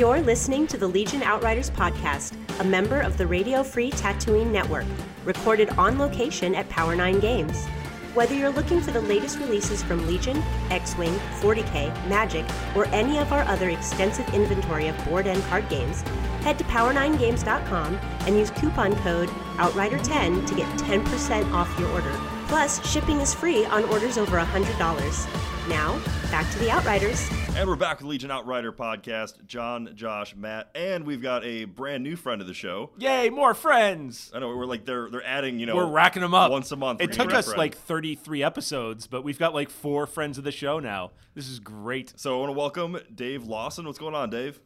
[0.00, 4.86] You're listening to the Legion Outriders podcast, a member of the Radio Free Tatooine Network,
[5.26, 7.66] recorded on location at Power 9 Games.
[8.14, 13.18] Whether you're looking for the latest releases from Legion, X Wing, 40k, Magic, or any
[13.18, 16.00] of our other extensive inventory of board and card games,
[16.44, 22.39] head to power9games.com and use coupon code OUTRIDER10 to get 10% off your order.
[22.50, 25.68] Plus, shipping is free on orders over $100.
[25.68, 26.00] Now,
[26.32, 27.30] back to the Outriders.
[27.54, 29.46] And we're back with Legion Outrider podcast.
[29.46, 32.90] John, Josh, Matt, and we've got a brand new friend of the show.
[32.98, 34.32] Yay, more friends!
[34.34, 36.76] I know we're like they're they're adding, you know, We're racking them up once a
[36.76, 37.00] month.
[37.00, 37.58] It We're took getting a us friend.
[37.58, 41.12] like 33 episodes, but we've got like four friends of the show now.
[41.34, 42.14] This is great.
[42.16, 43.86] So I want to welcome Dave Lawson.
[43.86, 44.58] What's going on, Dave?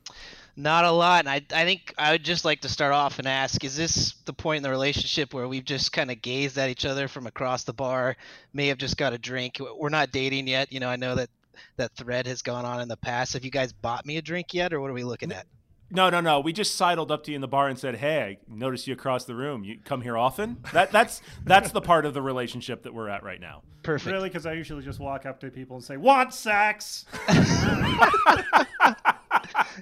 [0.56, 1.20] Not a lot.
[1.20, 4.14] And I, I think I would just like to start off and ask is this
[4.24, 7.26] the point in the relationship where we've just kind of gazed at each other from
[7.26, 8.16] across the bar,
[8.52, 9.58] may have just got a drink?
[9.76, 10.72] We're not dating yet.
[10.72, 11.30] You know, I know that
[11.76, 13.32] that thread has gone on in the past.
[13.32, 15.46] Have you guys bought me a drink yet, or what are we looking at?
[15.90, 16.40] No, no, no.
[16.40, 18.94] We just sidled up to you in the bar and said, "Hey, I noticed you
[18.94, 19.64] across the room.
[19.64, 23.22] You come here often?" That that's that's the part of the relationship that we're at
[23.22, 23.62] right now.
[23.82, 24.12] Perfect.
[24.12, 24.28] Really?
[24.28, 27.04] Because I usually just walk up to people and say, "Want sex?"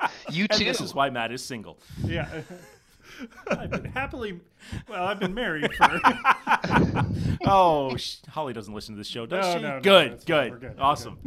[0.31, 0.65] You And too.
[0.65, 1.79] this is why Matt is single.
[2.05, 2.29] yeah.
[3.47, 4.41] I've been happily,
[4.89, 6.01] well, I've been married for.
[7.45, 9.63] Oh, sh- Holly doesn't listen to this show, does No, she?
[9.63, 10.77] no, no, good, that's good, We're good.
[10.79, 11.19] Awesome.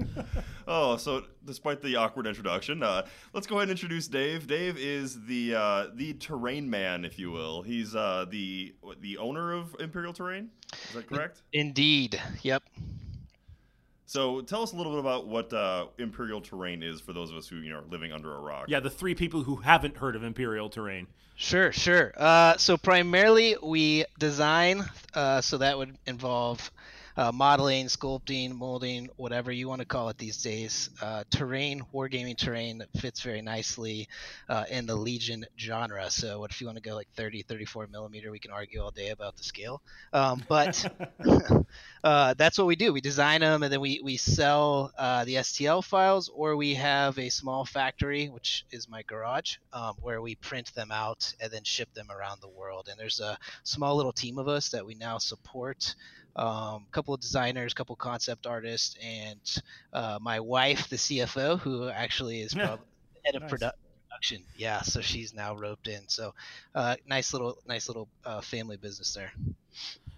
[0.67, 4.47] Oh, so despite the awkward introduction, uh, let's go ahead and introduce Dave.
[4.47, 7.62] Dave is the uh, the terrain man, if you will.
[7.62, 10.49] He's uh, the the owner of Imperial Terrain.
[10.73, 11.41] Is that correct?
[11.54, 12.19] Indeed.
[12.41, 12.63] Yep.
[14.06, 17.38] So tell us a little bit about what uh, Imperial Terrain is for those of
[17.38, 18.65] us who you know are living under a rock.
[18.68, 21.08] Yeah, the three people who haven't heard of Imperial Terrain.
[21.38, 22.13] Sure, sure.
[22.15, 26.72] Uh, so primarily we design, uh, so that would involve
[27.17, 30.89] uh, modeling, sculpting, molding, whatever you want to call it these days.
[31.01, 34.08] Uh, terrain, wargaming terrain fits very nicely
[34.49, 36.10] uh, in the Legion genre.
[36.10, 38.32] So what if you want to go like 30, 34 millimeter?
[38.32, 39.82] We can argue all day about the scale.
[40.13, 40.86] Um, but
[42.04, 42.93] uh, that's what we do.
[42.93, 47.17] We design them and then we, we sell uh, the STL files, or we have
[47.17, 51.63] a small factory, which is my garage, um, where we print them out and then
[51.63, 52.88] ship them around the world.
[52.89, 55.95] And there's a small little team of us that we now support.
[56.36, 59.39] A um, couple of designers, couple concept artists, and
[59.93, 62.67] uh, my wife, the CFO, who actually is Yeah.
[62.67, 62.80] prob-
[63.26, 63.52] head of Nice.
[63.52, 63.71] produ-
[64.10, 64.43] production.
[64.58, 66.08] Yeah, so she's now roped in.
[66.08, 66.34] So
[66.74, 69.32] uh, nice little, nice little uh, family business there.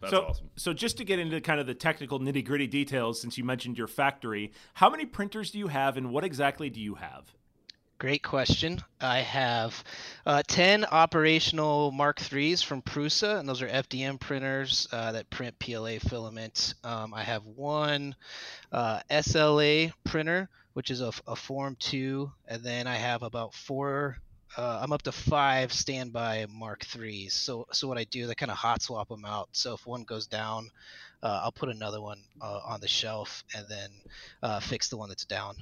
[0.01, 0.49] That's so, awesome.
[0.56, 3.77] so just to get into kind of the technical nitty gritty details, since you mentioned
[3.77, 7.34] your factory, how many printers do you have, and what exactly do you have?
[7.99, 8.79] Great question.
[9.01, 9.83] I have
[10.23, 15.57] uh, 10 operational Mark IIIs from Prusa, and those are FDM printers uh, that print
[15.57, 16.75] PLA filament.
[16.83, 18.15] Um, I have one
[18.71, 24.17] uh, SLA printer, which is a, a Form 2, and then I have about four.
[24.55, 27.31] Uh, I'm up to five standby Mark IIIs.
[27.31, 29.49] So, so what I do, is I kind of hot swap them out.
[29.53, 30.69] So if one goes down,
[31.23, 35.25] uh, I'll put another one uh, on the shelf and then fix the one that's
[35.25, 35.55] down.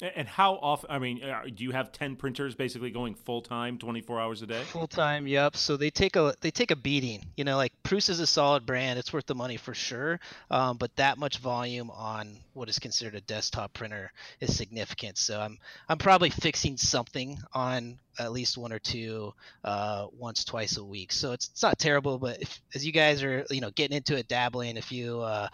[0.00, 0.90] And how often?
[0.90, 4.42] I mean, uh, do you have ten printers basically going full time, twenty four hours
[4.42, 4.62] a day?
[4.62, 5.56] Full time, yep.
[5.56, 7.24] So they take a they take a beating.
[7.36, 10.20] You know, like Prusa is a solid brand; it's worth the money for sure.
[10.52, 15.18] Um, but that much volume on what is considered a desktop printer is significant.
[15.18, 15.58] So I'm
[15.88, 19.34] I'm probably fixing something on at least one or two
[19.64, 21.10] uh, once twice a week.
[21.10, 22.18] So it's it's not terrible.
[22.18, 25.48] But if, as you guys are you know getting into it, dabbling, if you uh,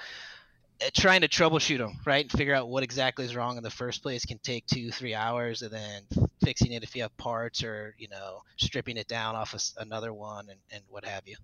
[0.83, 2.25] Uh, trying to troubleshoot them right?
[2.25, 5.15] And figure out what exactly is wrong in the first place can take two three
[5.15, 6.03] hours and then
[6.43, 10.13] fixing it if you have parts or you know stripping it down off of another
[10.13, 11.37] one and, and what have you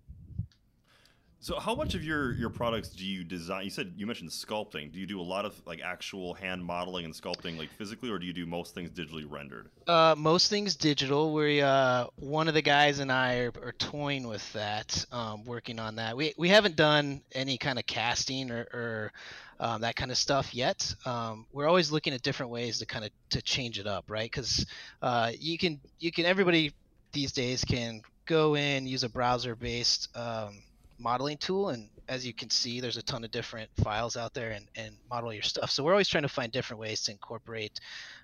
[1.43, 3.65] So how much of your your products do you design?
[3.65, 4.93] You said you mentioned sculpting.
[4.93, 8.19] Do you do a lot of like actual hand modeling and sculpting like physically, or
[8.19, 9.71] do you do most things digitally rendered?
[9.87, 14.27] uh, most things digital we uh, one of the guys and i are, are toying
[14.29, 18.61] with that um, working on that we, we haven't done any kind of casting or,
[18.73, 19.13] or
[19.59, 23.05] um, that kind of stuff yet um, we're always looking at different ways to kind
[23.05, 24.65] of to change it up right because
[25.03, 26.73] uh, you can you can everybody
[27.13, 30.63] these days can go in use a browser based um,
[31.01, 34.51] modeling tool and as you can see there's a ton of different files out there
[34.51, 35.71] and, and model your stuff.
[35.71, 37.79] So we're always trying to find different ways to incorporate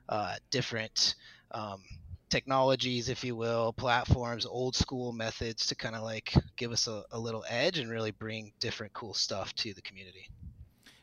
[0.08, 1.14] uh, different
[1.52, 1.82] um,
[2.28, 7.04] technologies if you will platforms old school methods to kind of like give us a,
[7.12, 10.28] a little edge and really bring different cool stuff to the community.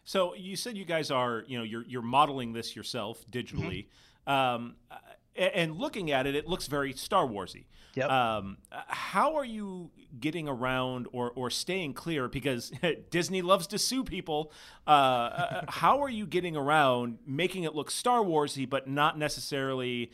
[0.03, 3.87] So you said you guys are, you know, you're you're modeling this yourself digitally,
[4.27, 4.95] um, a-
[5.35, 7.65] and looking at it, it looks very Star Warsy.
[7.95, 8.09] Yep.
[8.09, 12.71] Um, how are you getting around or or staying clear because
[13.11, 14.51] Disney loves to sue people?
[14.87, 20.11] Uh, uh, how are you getting around making it look Star Warsy, but not necessarily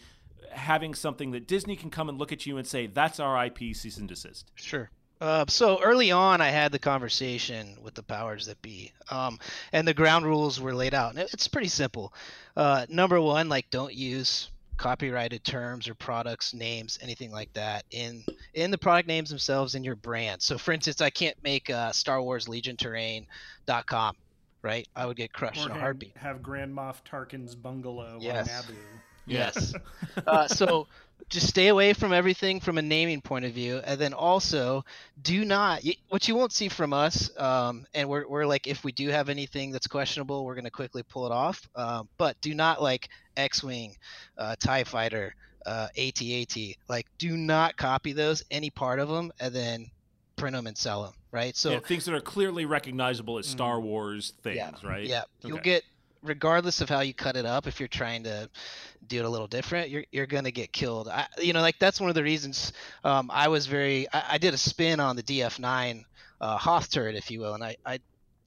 [0.52, 3.76] having something that Disney can come and look at you and say that's our IP
[3.76, 4.52] cease and desist?
[4.56, 4.90] Sure.
[5.22, 9.38] Uh, so early on, I had the conversation with the powers that be, um,
[9.74, 11.12] and the ground rules were laid out.
[11.12, 12.14] And it's pretty simple.
[12.56, 18.24] Uh, number one, like don't use copyrighted terms or products names anything like that in
[18.54, 21.92] in the product names themselves in your brand so for instance i can't make uh,
[21.92, 24.16] star wars legion terrain.com
[24.62, 28.50] right i would get crushed Or in a heartbeat have Grand Moff Tarkin's bungalow Yes.
[28.50, 28.78] on Naboo.
[29.26, 29.74] Yes.
[30.28, 30.88] uh, so
[31.30, 34.84] just stay away from everything from a naming point of view, and then also
[35.22, 35.84] do not.
[36.10, 39.30] What you won't see from us, um, and we're we're like, if we do have
[39.30, 41.68] anything that's questionable, we're gonna quickly pull it off.
[41.76, 43.96] Um, but do not like X-wing,
[44.38, 46.58] uh, Tie Fighter, uh, AT-AT.
[46.88, 49.92] Like, do not copy those any part of them, and then
[50.36, 51.14] print them and sell them.
[51.32, 51.56] Right.
[51.56, 55.06] So yeah, things that are clearly recognizable as Star Wars things, yeah, right?
[55.06, 55.84] Yeah, you'll get
[56.24, 57.68] regardless of how you cut it up.
[57.68, 58.50] If you're trying to
[59.08, 61.08] do it a little different, you're you're gonna get killed.
[61.08, 64.08] I, you know, like that's one of the reasons um, I was very.
[64.14, 66.06] I, I did a spin on the DF9
[66.42, 68.00] uh, Hoth turret, if you will, and I I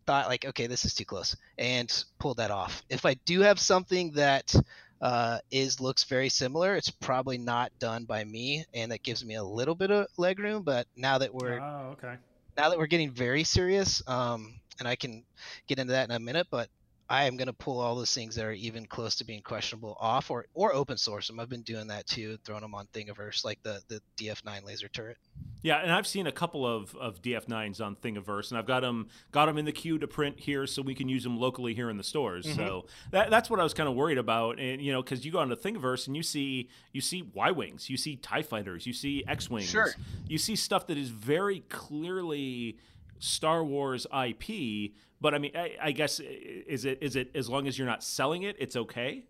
[0.06, 2.82] thought like, okay, this is too close, and pulled that off.
[2.88, 4.54] If I do have something that
[5.00, 9.34] uh, is looks very similar, it's probably not done by me, and that gives me
[9.34, 10.62] a little bit of leg room.
[10.62, 12.16] But now that we're Oh, okay.
[12.56, 15.24] now that we're getting very serious, um, and I can
[15.66, 16.68] get into that in a minute, but
[17.08, 19.96] I am going to pull all those things that are even close to being questionable
[20.00, 21.40] off or, or open source them.
[21.40, 25.18] I've been doing that too, throwing them on Thingiverse, like the, the DF9 laser turret.
[25.62, 29.08] Yeah, and I've seen a couple of, of DF9s on Thingiverse, and I've got them
[29.30, 31.88] got them in the queue to print here, so we can use them locally here
[31.88, 32.46] in the stores.
[32.46, 32.56] Mm-hmm.
[32.56, 35.30] So that, that's what I was kind of worried about, and you know, because you
[35.30, 38.86] go on onto Thingiverse and you see you see Y wings, you see Tie fighters,
[38.86, 39.94] you see X wings, Sure.
[40.26, 42.76] you see stuff that is very clearly
[43.20, 44.92] Star Wars IP.
[45.22, 48.02] But I mean, I, I guess is it is it as long as you're not
[48.02, 49.22] selling it, it's okay.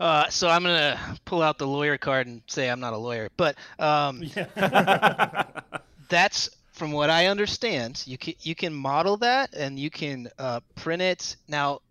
[0.00, 2.96] Uh, so I'm going to pull out the lawyer card and say I'm not a
[2.96, 4.24] lawyer, but um,
[6.08, 8.02] that's from what I understand.
[8.06, 11.36] You can you can model that and you can uh, print it.
[11.46, 11.82] Now,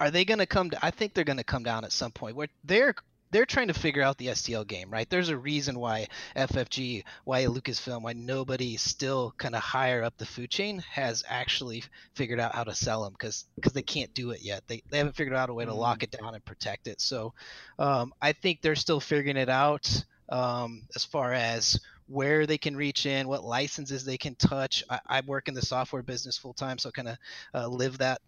[0.00, 0.72] are they going to come?
[0.82, 2.34] I think they're going to come down at some point.
[2.34, 2.94] Where they're
[3.34, 5.10] they're trying to figure out the STL game, right?
[5.10, 10.24] There's a reason why FFG, why Lucasfilm, why nobody still kind of higher up the
[10.24, 11.82] food chain has actually
[12.14, 14.62] figured out how to sell them because because they can't do it yet.
[14.68, 17.00] They they haven't figured out a way to lock it down and protect it.
[17.00, 17.34] So
[17.76, 22.76] um, I think they're still figuring it out um, as far as where they can
[22.76, 24.84] reach in, what licenses they can touch.
[24.88, 27.18] I, I work in the software business full time, so kind of
[27.52, 28.20] uh, live that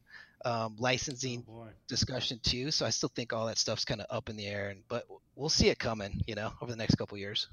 [0.44, 2.70] um, licensing Oh, discussion too.
[2.70, 5.06] So I still think all that stuff's kind of up in the air, and but
[5.34, 7.48] we'll see it coming, you know, over the next couple years.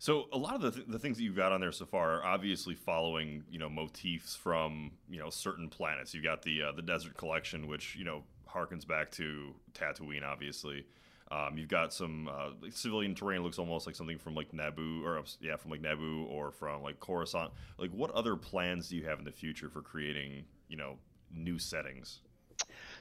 [0.00, 2.18] So a lot of the, th- the things that you've got on there so far
[2.18, 6.14] are obviously following you know motifs from you know certain planets.
[6.14, 10.86] You've got the uh, the desert collection, which you know harkens back to Tatooine, obviously.
[11.30, 15.04] Um, you've got some uh, like civilian terrain looks almost like something from like Naboo,
[15.04, 17.50] or yeah, from like Naboo or from like Coruscant.
[17.76, 20.96] Like, what other plans do you have in the future for creating you know
[21.32, 22.20] new settings?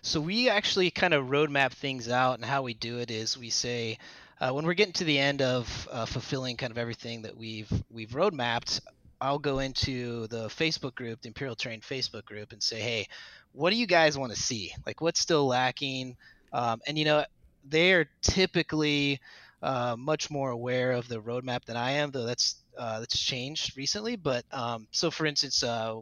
[0.02, 3.50] So we actually kind of roadmap things out, and how we do it is we
[3.50, 3.98] say
[4.40, 7.72] uh, when we're getting to the end of uh, fulfilling kind of everything that we've
[7.90, 8.82] we've roadmapped,
[9.20, 13.08] I'll go into the Facebook group, the Imperial Terrain Facebook group, and say, hey,
[13.54, 14.72] what do you guys want to see?
[14.86, 16.16] Like, what's still lacking?
[16.54, 17.26] Um, and you know,
[17.68, 19.20] they are typically
[19.62, 23.78] uh, much more aware of the roadmap than I am, though that's uh, that's changed
[23.78, 24.16] recently.
[24.16, 25.96] But um, so, for instance, uh,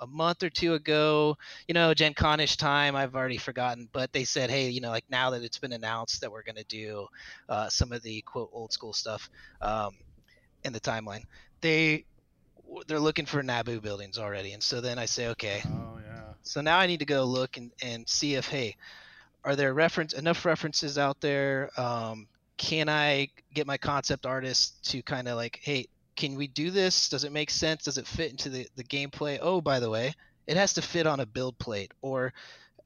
[0.00, 4.24] a month or two ago, you know, Gen Conish time, I've already forgotten, but they
[4.24, 7.06] said, hey, you know, like now that it's been announced that we're going to do
[7.48, 9.28] uh, some of the quote old school stuff
[9.60, 9.92] um,
[10.64, 11.22] in the timeline,
[11.62, 12.04] they
[12.86, 16.34] they're looking for Naboo buildings already, and so then I say, okay, Oh yeah.
[16.42, 18.74] so now I need to go look and, and see if hey,
[19.44, 21.70] are there reference enough references out there?
[21.76, 26.70] Um, can I get my concept artist to kind of like, hey, can we do
[26.70, 27.08] this?
[27.08, 27.84] Does it make sense?
[27.84, 29.38] Does it fit into the, the gameplay?
[29.40, 30.12] Oh, by the way,
[30.46, 32.34] it has to fit on a build plate, or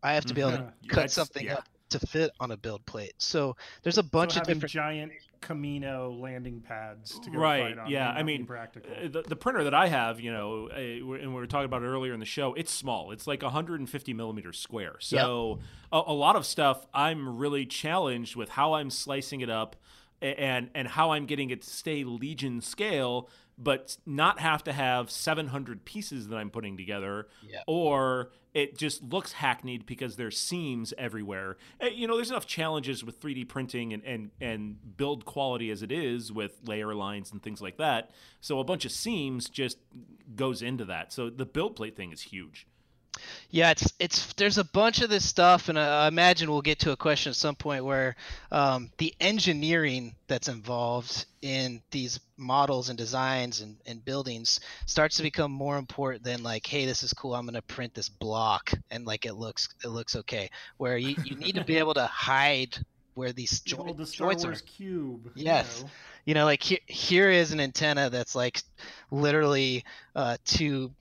[0.03, 0.59] I have to be able to
[0.89, 1.55] cut that's- something yeah.
[1.55, 3.15] up to fit on a build plate.
[3.19, 4.73] So there's a bunch so of different.
[4.73, 7.91] giant Kamino landing pads to go right fight on.
[7.91, 8.89] yeah i mean practical.
[8.93, 11.83] uh, the, the printer that i have you know uh, and we were talking about
[11.83, 15.59] it earlier in the show it's small it's like 150 millimeters square so
[15.91, 19.75] a, a lot of stuff i'm really challenged with how i'm slicing it up
[20.23, 23.29] and and how i'm getting it to stay legion scale
[23.59, 27.61] but not have to have 700 pieces that i'm putting together Yeah.
[27.67, 31.57] or it just looks hackneyed because there's seams everywhere.
[31.81, 35.83] Eh, You know, there's enough challenges with 3D printing and, and, and build quality as
[35.83, 38.11] it is with layer lines and things like that.
[38.43, 39.79] So a bunch of seams just
[40.37, 41.15] goes into that.
[41.15, 42.67] So the build plate thing is huge.
[43.51, 46.93] Yeah, it's it's there's a bunch of this stuff, and I imagine we'll get to
[46.93, 48.17] a question at some point where
[48.51, 55.23] um, the engineering that's involved in these models and designs and, and buildings starts to
[55.23, 57.35] become more important than like, hey, this is cool.
[57.35, 60.51] I'm gonna print this block and like it looks it looks okay.
[60.79, 62.79] Where you, you need to be able to hide
[63.15, 64.65] where these jo- the Star joints Wars are.
[64.65, 65.31] cube.
[65.35, 65.79] Yes.
[65.79, 65.91] You know.
[66.25, 68.63] You know, like here, here is an antenna that's like
[69.11, 69.85] literally
[70.15, 70.93] uh, two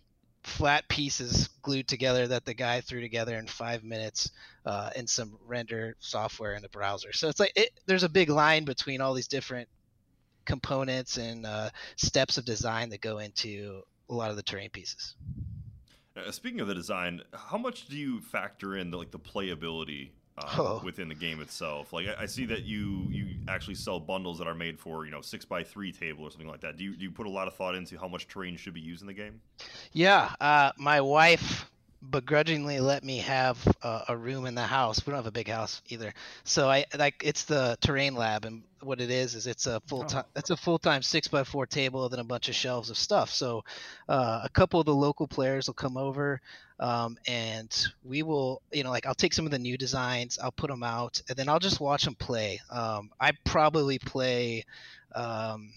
[0.43, 4.31] flat pieces glued together that the guy threw together in five minutes
[4.65, 7.13] uh, in some render software in the browser.
[7.13, 9.69] So it's like it, there's a big line between all these different
[10.45, 15.15] components and uh, steps of design that go into a lot of the terrain pieces.
[16.15, 20.09] Uh, speaking of the design, how much do you factor in the, like the playability
[20.45, 20.81] uh, Oh.
[20.83, 21.93] within the game itself?
[21.93, 25.11] Like I, I see that you you actually sell bundles that are made for you
[25.11, 26.77] know six by three table or something like that.
[26.77, 28.81] Do you do you put a lot of thought into how much terrain should be
[28.81, 29.39] used in the game?
[29.93, 31.70] Yeah, uh, my wife
[32.09, 35.05] begrudgingly let me have uh, a room in the house.
[35.05, 38.63] We don't have a big house either, so I like it's the terrain lab, and
[38.81, 41.65] what it is is it's a full time it's a full time six by four
[41.65, 43.29] table and then a bunch of shelves of stuff.
[43.29, 43.63] So
[44.09, 46.41] uh, a couple of the local players will come over.
[46.79, 47.71] Um, and
[48.03, 50.81] we will, you know, like I'll take some of the new designs, I'll put them
[50.81, 52.59] out, and then I'll just watch them play.
[52.71, 54.65] Um, I probably play
[55.13, 55.71] um,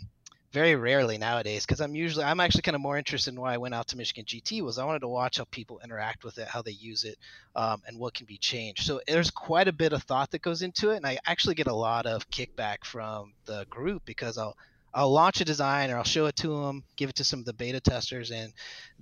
[0.54, 3.56] very rarely nowadays because I'm usually I'm actually kind of more interested in why I
[3.56, 6.46] went out to Michigan GT was I wanted to watch how people interact with it,
[6.46, 7.18] how they use it,
[7.56, 8.84] um, and what can be changed.
[8.84, 11.66] So there's quite a bit of thought that goes into it, and I actually get
[11.66, 14.56] a lot of kickback from the group because I'll
[14.96, 17.46] I'll launch a design or I'll show it to them, give it to some of
[17.46, 18.52] the beta testers, and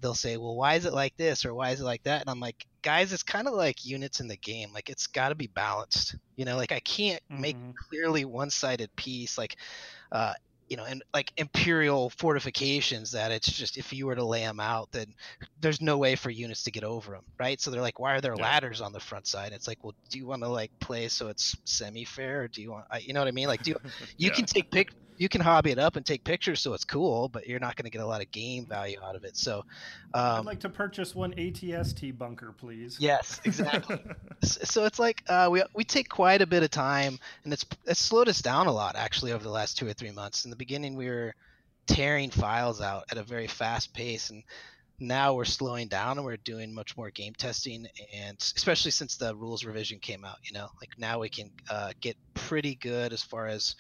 [0.00, 2.30] they'll say, "Well, why is it like this or why is it like that?" And
[2.30, 4.72] I'm like, "Guys, it's kind of like units in the game.
[4.72, 6.16] Like it's got to be balanced.
[6.36, 7.58] You know, like I can't make
[7.90, 9.36] clearly one-sided piece.
[9.36, 9.56] Like,
[10.10, 10.32] uh,
[10.72, 14.58] you know, and like imperial fortifications that it's just if you were to lay them
[14.58, 15.14] out, then
[15.60, 17.60] there's no way for units to get over them, right?
[17.60, 19.52] So they're like, why are there ladders on the front side?
[19.52, 22.72] It's like, well, do you want to like play so it's semi-fair, or do you
[22.72, 23.48] want, you know what I mean?
[23.48, 23.76] Like, do you,
[24.18, 24.32] you Yeah.
[24.32, 27.46] can take pic, you can hobby it up and take pictures so it's cool, but
[27.46, 29.36] you're not going to get a lot of game value out of it.
[29.36, 29.64] So,
[30.14, 32.96] I'd um, like to purchase one ATST bunker, please.
[33.00, 34.00] Yes, exactly.
[34.44, 38.00] So it's like uh, we we take quite a bit of time, and it's it's
[38.00, 40.44] slowed us down a lot actually over the last two or three months.
[40.44, 41.36] In the beginning, we were
[41.86, 44.42] tearing files out at a very fast pace, and
[44.98, 49.34] now we're slowing down and we're doing much more game testing, and especially since the
[49.34, 53.22] rules revision came out, you know, like now we can uh, get pretty good as
[53.22, 53.74] far as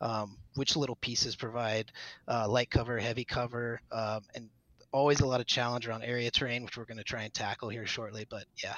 [0.00, 1.90] um, which little pieces provide
[2.28, 4.48] uh, light cover, heavy cover, um, and
[4.92, 7.68] always a lot of challenge around area terrain, which we're going to try and tackle
[7.68, 8.26] here shortly.
[8.28, 8.76] But yeah.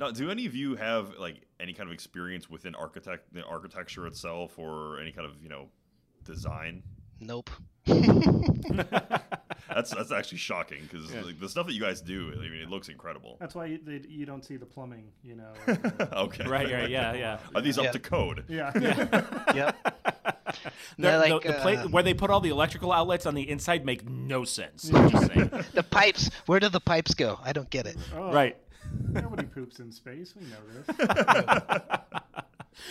[0.00, 4.06] Now, do any of you have like any kind of experience within architect the architecture
[4.06, 5.68] itself, or any kind of you know
[6.24, 6.82] design?
[7.20, 7.50] Nope.
[9.68, 12.68] That's that's actually shocking because like, the stuff that you guys do, I mean, it
[12.70, 13.36] looks incredible.
[13.40, 15.52] That's why you, they, you don't see the plumbing, you know.
[16.12, 16.44] okay.
[16.48, 17.38] Right, right, yeah, yeah.
[17.54, 18.44] Are these up to code?
[18.48, 18.72] Yeah.
[19.54, 19.76] yep.
[20.98, 23.34] They're- They're like, the, the pla- uh, where they put all the electrical outlets on
[23.34, 24.90] the inside make no sense.
[24.92, 25.50] I'm just saying.
[25.74, 26.30] The pipes.
[26.46, 27.38] Where do the pipes go?
[27.44, 27.96] I don't get it.
[28.16, 28.56] Oh, Right.
[29.10, 30.34] Nobody poops in space.
[30.34, 30.56] We know
[30.86, 30.96] this.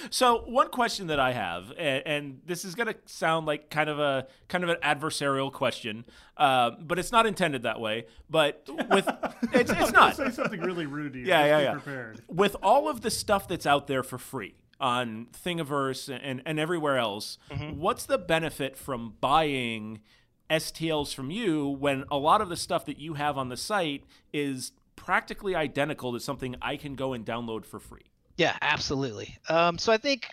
[0.10, 3.90] So one question that I have, and, and this is going to sound like kind
[3.90, 6.06] of a kind of an adversarial question,
[6.38, 8.06] uh, but it's not intended that way.
[8.30, 9.08] But with
[9.54, 10.16] it's, it's not.
[10.16, 11.26] Say something really rude to you.
[11.26, 11.72] Yeah, Just yeah, yeah.
[11.74, 12.22] Prepared.
[12.28, 16.98] With all of the stuff that's out there for free on Thingiverse and, and everywhere
[16.98, 17.38] else,
[17.74, 20.02] what's the benefit from buying
[20.50, 24.04] STLs from you when a lot of the stuff that you have on the site
[24.32, 28.12] is practically identical to something I can go and download for free?
[28.38, 29.38] Yeah, absolutely.
[29.50, 30.28] Um, so I think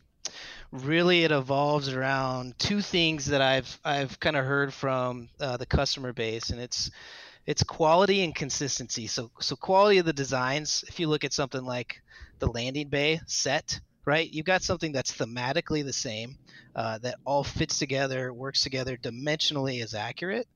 [0.73, 5.67] really it evolves around two things that I've I've kind of heard from uh, the
[5.67, 6.91] customer base, and it's
[7.47, 9.07] it's quality and consistency.
[9.07, 10.85] So so quality of the designs.
[10.89, 11.97] If you look at something like
[12.41, 14.31] the landing bay set, right?
[14.33, 16.37] You've got something that's thematically the same,
[16.77, 20.47] uh, that all fits together, works together, dimensionally is accurate,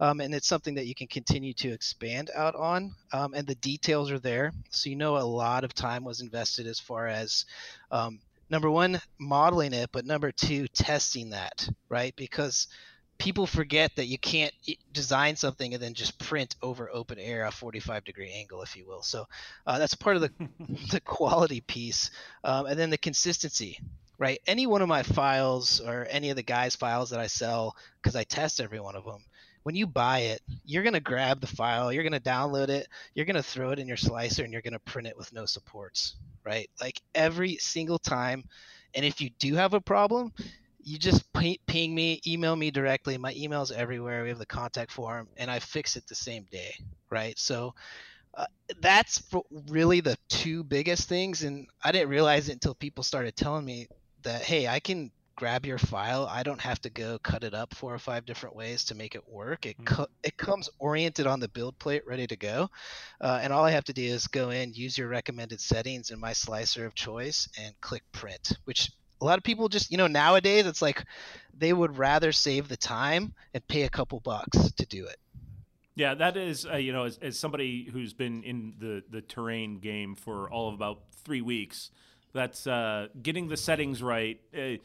[0.00, 2.94] um, and it's something that you can continue to expand out on.
[3.12, 6.66] Um, and the details are there, so you know a lot of time was invested
[6.66, 7.44] as far as
[7.90, 8.20] um,
[8.50, 12.14] number one modeling it, but number two testing that, right?
[12.16, 12.68] Because
[13.18, 14.52] people forget that you can't
[14.92, 18.86] design something and then just print over open air a 45 degree angle if you
[18.86, 19.26] will so
[19.66, 20.32] uh, that's part of the
[20.92, 22.10] the quality piece
[22.44, 23.78] um, and then the consistency
[24.18, 27.76] right any one of my files or any of the guys files that i sell
[28.00, 29.22] because i test every one of them
[29.62, 32.88] when you buy it you're going to grab the file you're going to download it
[33.14, 35.32] you're going to throw it in your slicer and you're going to print it with
[35.32, 38.44] no supports right like every single time
[38.94, 40.32] and if you do have a problem
[40.88, 43.18] you just ping, me, email me directly.
[43.18, 44.22] My email's everywhere.
[44.22, 46.74] We have the contact form, and I fix it the same day,
[47.10, 47.38] right?
[47.38, 47.74] So,
[48.34, 48.46] uh,
[48.80, 49.22] that's
[49.68, 53.88] really the two biggest things, and I didn't realize it until people started telling me
[54.22, 56.26] that hey, I can grab your file.
[56.28, 59.14] I don't have to go cut it up four or five different ways to make
[59.14, 59.66] it work.
[59.66, 59.94] It mm-hmm.
[59.94, 62.68] co- it comes oriented on the build plate, ready to go,
[63.20, 66.18] uh, and all I have to do is go in, use your recommended settings in
[66.18, 68.58] my slicer of choice, and click print.
[68.64, 71.04] Which a lot of people just you know nowadays it's like
[71.56, 75.18] they would rather save the time and pay a couple bucks to do it.
[75.94, 79.80] Yeah, that is, uh, you know, as, as somebody who's been in the, the terrain
[79.80, 81.90] game for all of about three weeks,
[82.32, 84.40] that's uh, getting the settings right.
[84.56, 84.76] Uh,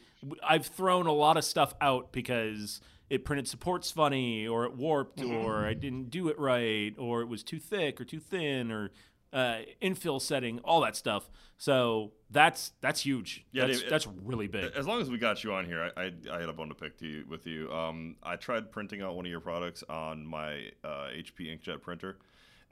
[0.42, 2.80] I've thrown a lot of stuff out because
[3.10, 5.34] it printed supports funny, or it warped, mm-hmm.
[5.34, 8.90] or I didn't do it right, or it was too thick or too thin, or
[9.34, 11.28] uh, infill setting, all that stuff.
[11.58, 13.44] So that's that's huge.
[13.52, 14.72] Yeah, that's, Dave, that's really big.
[14.76, 16.74] As long as we got you on here, I, I, I had a bone to
[16.74, 17.70] pick to you, with you.
[17.70, 22.18] Um, I tried printing out one of your products on my uh, HP inkjet printer,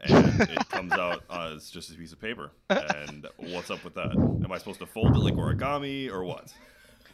[0.03, 2.53] and it comes out as just a piece of paper.
[2.68, 4.12] And what's up with that?
[4.12, 6.53] Am I supposed to fold it like origami or what?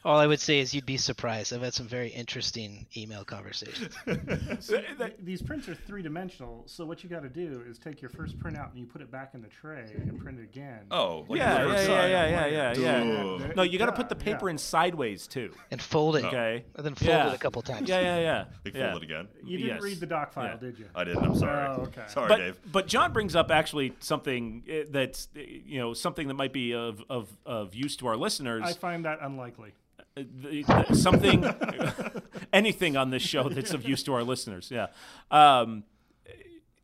[0.05, 1.53] All I would say is you'd be surprised.
[1.53, 3.94] I've had some very interesting email conversations.
[4.61, 4.82] so
[5.22, 8.38] these prints are three dimensional, so what you got to do is take your first
[8.38, 10.80] print out and you put it back in the tray and print it again.
[10.90, 14.16] Oh, like yeah, yeah, yeah, yeah, yeah, yeah, yeah, No, you got to put the
[14.16, 14.53] paper yeah.
[14.53, 16.24] in sideways too, and fold it.
[16.24, 17.28] Okay, and then fold yeah.
[17.28, 17.88] it a couple times.
[17.88, 18.44] Yeah, yeah, yeah.
[18.62, 18.90] Big yeah.
[18.90, 19.28] fold it again.
[19.42, 19.82] You didn't yes.
[19.82, 20.86] read the doc file, did you?
[20.94, 21.24] I didn't.
[21.24, 21.66] I'm sorry.
[21.68, 22.05] Oh, okay.
[22.07, 22.59] Sorry, but, Dave.
[22.70, 26.74] But John brings up actually something eh, that's eh, you know something that might be
[26.74, 28.62] of of of use to our listeners.
[28.64, 29.72] I find that unlikely
[30.95, 31.45] something,
[32.53, 34.71] anything on this show that's of use to our listeners.
[34.71, 34.89] Yeah.
[35.31, 35.85] Um,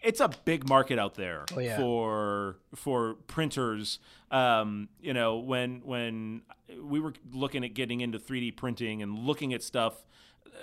[0.05, 1.77] it's a big market out there oh, yeah.
[1.79, 3.99] for for printers.
[4.31, 6.43] Um, you know, when when
[6.81, 10.05] we were looking at getting into 3D printing and looking at stuff,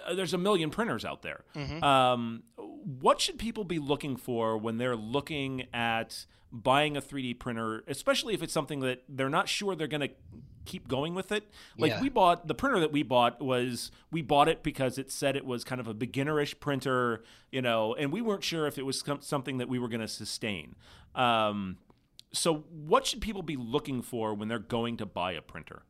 [0.05, 1.43] uh, there's a million printers out there.
[1.55, 1.84] Mm-hmm.
[1.84, 7.84] Um, what should people be looking for when they're looking at buying a 3D printer,
[7.88, 10.09] especially if it's something that they're not sure they're going to
[10.66, 11.49] keep going with it.
[11.78, 12.01] Like yeah.
[12.01, 15.45] we bought the printer that we bought was we bought it because it said it
[15.45, 19.03] was kind of a beginnerish printer, you know, and we weren't sure if it was
[19.22, 20.76] something that we were going to sustain.
[21.16, 21.78] Um,
[22.34, 25.84] so, what should people be looking for when they're going to buy a printer?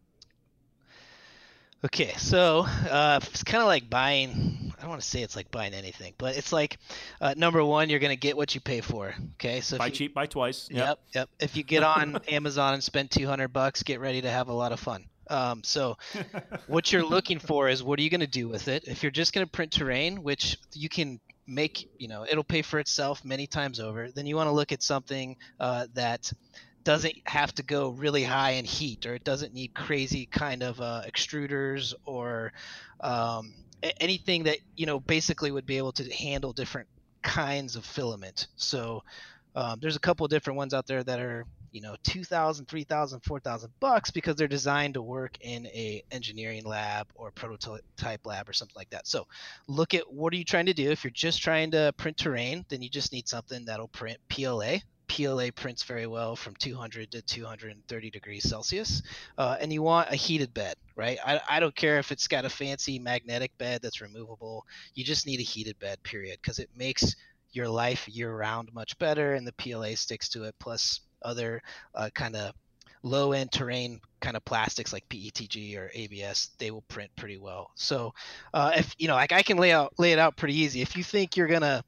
[1.83, 2.59] Okay, so
[2.89, 4.71] uh, it's kind of like buying.
[4.77, 6.77] I don't want to say it's like buying anything, but it's like
[7.19, 9.15] uh, number one, you're going to get what you pay for.
[9.33, 10.67] Okay, so buy you, cheap, buy twice.
[10.69, 10.85] Yep.
[10.85, 11.29] yep, yep.
[11.39, 14.71] If you get on Amazon and spend 200 bucks, get ready to have a lot
[14.71, 15.05] of fun.
[15.27, 15.97] Um, so,
[16.67, 18.83] what you're looking for is what are you going to do with it?
[18.87, 22.61] If you're just going to print terrain, which you can make, you know, it'll pay
[22.61, 24.11] for itself many times over.
[24.11, 26.31] Then you want to look at something uh, that
[26.83, 30.79] doesn't have to go really high in heat or it doesn't need crazy kind of
[30.81, 32.53] uh, extruders or
[33.01, 33.53] um,
[33.99, 36.87] anything that you know basically would be able to handle different
[37.21, 38.47] kinds of filament.
[38.55, 39.03] So
[39.55, 43.19] um, there's a couple of different ones out there that are you know 2000 3000
[43.21, 48.53] 4000 bucks because they're designed to work in a engineering lab or prototype lab or
[48.53, 49.07] something like that.
[49.07, 49.27] So
[49.67, 50.91] look at what are you trying to do?
[50.91, 54.77] If you're just trying to print terrain then you just need something that'll print pla
[55.11, 59.01] PLA prints very well from 200 to 230 degrees Celsius,
[59.37, 61.17] uh, and you want a heated bed, right?
[61.25, 64.65] I, I don't care if it's got a fancy magnetic bed that's removable.
[64.95, 67.13] You just need a heated bed, period, because it makes
[67.51, 70.55] your life year round much better, and the PLA sticks to it.
[70.59, 71.61] Plus other
[71.93, 72.53] uh, kind of
[73.03, 77.71] low end terrain kind of plastics like PETG or ABS, they will print pretty well.
[77.75, 78.13] So
[78.53, 80.81] uh, if you know, like I can lay out lay it out pretty easy.
[80.81, 81.83] If you think you're gonna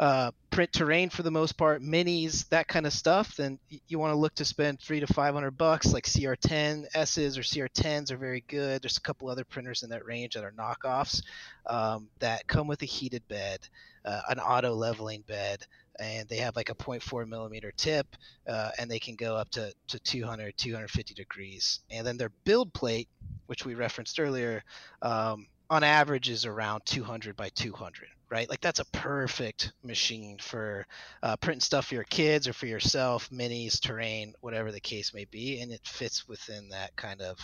[0.00, 4.12] uh, print terrain for the most part, minis, that kind of stuff, then you want
[4.12, 5.92] to look to spend three to five hundred bucks.
[5.92, 8.80] Like CR10 S's or CR10s are very good.
[8.80, 11.22] There's a couple other printers in that range that are knockoffs
[11.66, 13.60] um, that come with a heated bed,
[14.06, 15.66] uh, an auto leveling bed,
[15.98, 18.06] and they have like a 0.4 millimeter tip,
[18.48, 21.80] uh, and they can go up to, to 200, 250 degrees.
[21.90, 23.08] And then their build plate,
[23.48, 24.64] which we referenced earlier,
[25.02, 28.48] um, on average is around 200 by 200 right?
[28.48, 30.86] Like that's a perfect machine for
[31.22, 35.24] uh, printing stuff for your kids or for yourself, minis, terrain, whatever the case may
[35.24, 37.38] be, and it fits within that kind of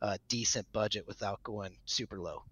[0.00, 2.42] uh, decent budget without going super low.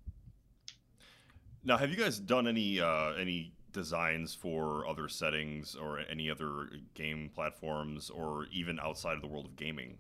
[1.64, 6.70] Now, have you guys done any uh, any designs for other settings or any other
[6.94, 9.98] game platforms, or even outside of the world of gaming?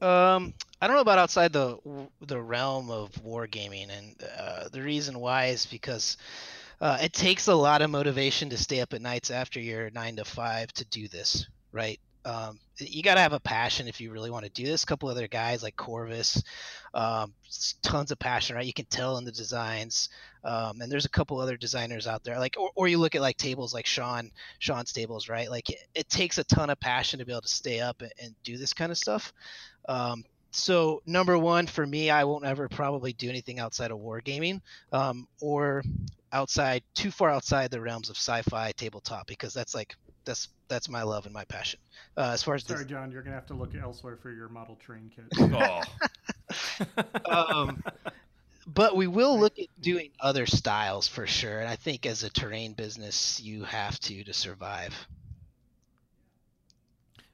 [0.00, 1.78] Um, I don't know about outside the
[2.22, 6.16] the realm of wargaming, and uh, the reason why is because
[6.80, 10.16] uh, it takes a lot of motivation to stay up at nights after your nine
[10.16, 12.00] to five to do this, right?
[12.24, 14.82] um, you got to have a passion if you really want to do this.
[14.82, 16.42] A couple other guys like Corvus,
[16.94, 17.32] um,
[17.82, 18.66] tons of passion, right?
[18.66, 20.10] You can tell in the designs.
[20.44, 23.20] Um, and there's a couple other designers out there, like, or, or you look at
[23.20, 25.50] like tables like Sean, Sean's tables, right?
[25.50, 28.12] Like, it, it takes a ton of passion to be able to stay up and,
[28.22, 29.32] and do this kind of stuff.
[29.88, 34.60] Um, so number one for me, I won't ever probably do anything outside of wargaming
[34.92, 35.82] um, or
[36.32, 41.02] outside too far outside the realms of sci-fi tabletop because that's like that's that's my
[41.02, 41.80] love and my passion.
[42.16, 44.76] Uh, as far as sorry, John, you're gonna have to look elsewhere for your model
[44.76, 45.26] train kit.
[45.40, 45.82] Oh.
[47.30, 47.82] um,
[48.66, 51.60] but we will look at doing other styles for sure.
[51.60, 54.94] And I think as a terrain business, you have to to survive.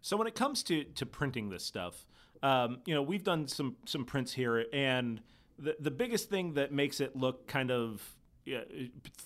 [0.00, 2.06] So when it comes to to printing this stuff,
[2.46, 5.20] um, you know, we've done some some prints here, and
[5.58, 8.02] the the biggest thing that makes it look kind of
[8.44, 8.60] yeah,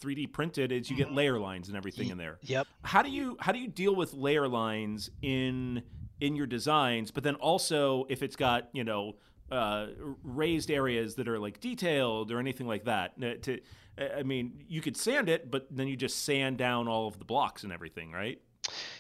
[0.01, 2.39] 3D printed is you get layer lines and everything in there.
[2.43, 2.67] Yep.
[2.83, 5.83] How do you how do you deal with layer lines in
[6.21, 7.11] in your designs?
[7.11, 9.17] But then also if it's got you know
[9.51, 9.89] uh,
[10.23, 13.21] raised areas that are like detailed or anything like that.
[13.43, 13.61] To
[13.99, 17.25] I mean, you could sand it, but then you just sand down all of the
[17.25, 18.41] blocks and everything, right?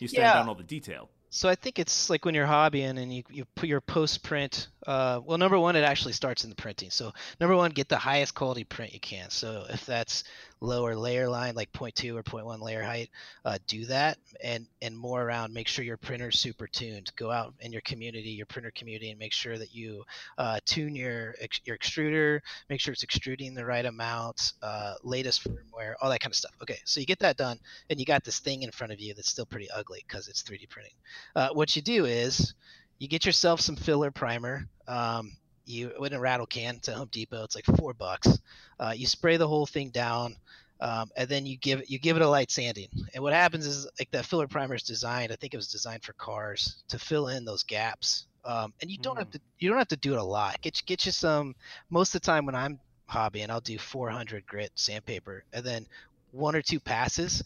[0.01, 0.33] You sand Yeah.
[0.35, 1.09] down all the detail.
[1.33, 4.67] So I think it's like when you're hobbying and you, you put your post print.
[4.85, 6.91] Uh, well, number one, it actually starts in the printing.
[6.91, 9.31] So number one, get the highest quality print you can.
[9.31, 10.25] So if that's
[10.61, 13.11] lower layer line, like 0.2 or 0.1 layer height,
[13.45, 14.19] uh, do that.
[14.43, 17.13] And and more around, make sure your printer's super tuned.
[17.17, 20.05] Go out in your community, your printer community, and make sure that you
[20.39, 21.35] uh, tune your
[21.65, 22.41] your extruder.
[22.69, 26.53] Make sure it's extruding the right amount, uh, latest firmware, all that kind of stuff.
[26.63, 27.59] Okay, so you get that done,
[27.89, 30.43] and you got this thing in front of you that's still pretty ugly because it's
[30.43, 30.93] 3D printing
[31.37, 32.55] uh, what you do is
[32.99, 34.69] you get yourself some filler primer.
[34.87, 35.33] Um,
[35.71, 37.45] you in a rattle can to Home Depot.
[37.45, 38.39] It's like four bucks.
[38.79, 40.37] Uh, you spray the whole thing down,
[40.81, 42.89] um, and then you give it you give it a light sanding.
[43.15, 45.33] And what happens is like that filler primer is designed.
[45.33, 48.27] I think it was designed for cars to fill in those gaps.
[48.45, 50.61] Um, and you don't have to you don't have to do it a lot.
[50.63, 51.55] Get you- get you some.
[51.91, 55.87] Most of the time when I'm hobbying, I'll do 400 grit sandpaper, and then
[56.33, 57.43] one or two passes.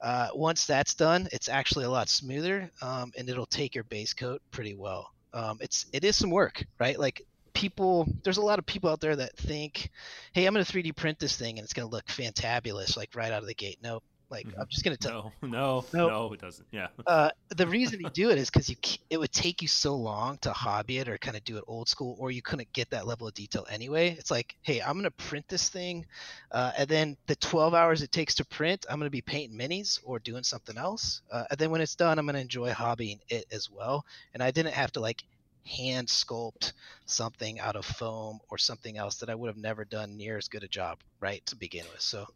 [0.00, 4.12] Uh, once that's done, it's actually a lot smoother, um, and it'll take your base
[4.12, 5.10] coat pretty well.
[5.32, 6.98] Um, it's it is some work, right?
[6.98, 7.22] Like
[7.56, 9.90] people, there's a lot of people out there that think,
[10.32, 13.14] "Hey, I'm going to 3D print this thing, and it's going to look fantabulous, like
[13.16, 14.04] right out of the gate." Nope.
[14.28, 15.32] Like I'm just going to tell.
[15.40, 16.10] No, no, Nope.
[16.10, 16.66] no, it doesn't.
[16.72, 16.88] Yeah.
[17.06, 18.74] Uh, the reason you do it is because you
[19.08, 21.88] it would take you so long to hobby it or kind of do it old
[21.88, 24.16] school, or you couldn't get that level of detail anyway.
[24.18, 26.04] It's like, hey, I'm gonna print this thing,
[26.50, 30.00] uh, and then the 12 hours it takes to print, I'm gonna be painting minis
[30.04, 33.46] or doing something else, uh, and then when it's done, I'm gonna enjoy hobbying it
[33.52, 34.04] as well.
[34.34, 35.22] And I didn't have to like
[35.66, 36.72] hand sculpt
[37.04, 40.48] something out of foam or something else that I would have never done near as
[40.48, 42.00] good a job, right, to begin with.
[42.00, 42.26] So.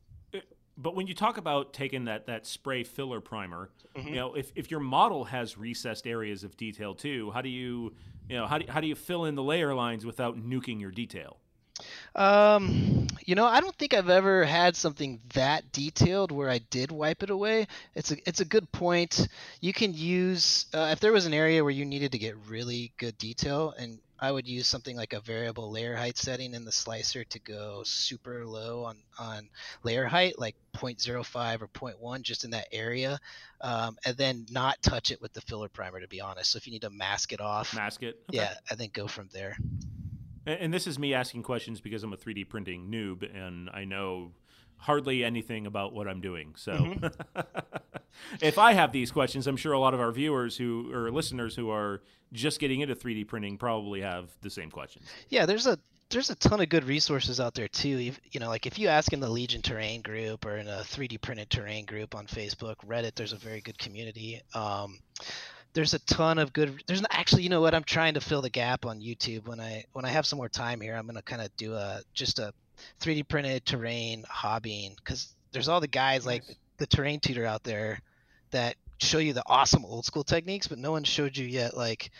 [0.76, 4.04] But when you talk about taking that, that spray filler primer, Mhm.
[4.06, 7.94] you know, if, if your model has recessed areas of detail too, how do you,
[8.30, 10.90] you know, how do, how do you fill in the layer lines without nuking your
[10.90, 11.39] detail?
[12.14, 16.90] Um, you know, I don't think I've ever had something that detailed where I did
[16.90, 17.66] wipe it away.
[17.94, 19.28] It's a it's a good point.
[19.60, 22.92] You can use uh, if there was an area where you needed to get really
[22.98, 26.72] good detail, and I would use something like a variable layer height setting in the
[26.72, 29.48] slicer to go super low on on
[29.82, 33.18] layer height, like 0.05 or 0.1, just in that area,
[33.60, 36.00] um, and then not touch it with the filler primer.
[36.00, 38.20] To be honest, so if you need to mask it off, Mask it.
[38.28, 38.38] Okay.
[38.38, 39.56] yeah, I think go from there.
[40.46, 43.84] And, and this is me asking questions because I'm a 3D printing noob and I
[43.84, 44.32] know
[44.76, 46.54] hardly anything about what I'm doing.
[46.56, 47.40] So Mm-hmm.
[48.40, 51.54] if I have these questions, I'm sure a lot of our viewers who or listeners
[51.54, 55.06] who are just getting into 3D printing probably have the same questions.
[55.28, 55.78] Yeah, there's a
[56.10, 57.88] there's a ton of good resources out there too.
[57.88, 60.80] You, you know, like if you ask in the Legion Terrain group or in a
[60.80, 64.40] 3D printed terrain group on Facebook, Reddit, there's a very good community.
[64.52, 64.98] Um,
[65.72, 66.82] there's a ton of good.
[66.86, 67.74] There's actually, you know what?
[67.74, 69.46] I'm trying to fill the gap on YouTube.
[69.46, 72.02] When I when I have some more time here, I'm gonna kind of do a
[72.12, 72.52] just a
[73.00, 76.42] 3D printed terrain hobbying because there's all the guys like
[76.78, 78.00] the terrain tutor out there
[78.50, 82.10] that show you the awesome old school techniques, but no one showed you yet like,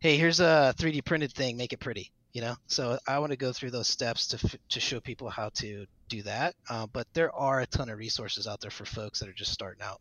[0.00, 2.12] hey, here's a 3D printed thing, make it pretty.
[2.32, 5.50] You know, so I want to go through those steps to to show people how
[5.56, 6.54] to do that.
[6.70, 9.52] Uh, but there are a ton of resources out there for folks that are just
[9.52, 10.00] starting out.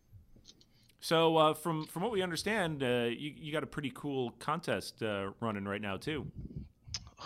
[1.01, 5.01] So uh, from from what we understand, uh, you you got a pretty cool contest
[5.01, 6.27] uh, running right now too.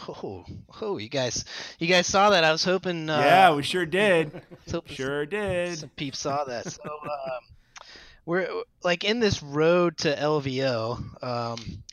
[0.07, 0.45] Oh,
[0.81, 1.45] oh, you guys,
[1.79, 2.43] you guys saw that?
[2.43, 3.09] I was hoping.
[3.09, 4.41] Uh, yeah, we sure did.
[4.85, 5.77] sure did.
[5.77, 6.69] Some peeps saw that.
[6.69, 7.89] So um,
[8.25, 8.49] we're
[8.83, 11.23] like in this road to LVO.
[11.23, 11.83] Um,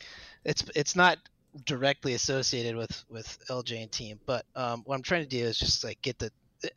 [0.45, 1.19] it's it's not
[1.65, 5.59] directly associated with with LJ and team, but um, what I'm trying to do is
[5.59, 6.31] just like get the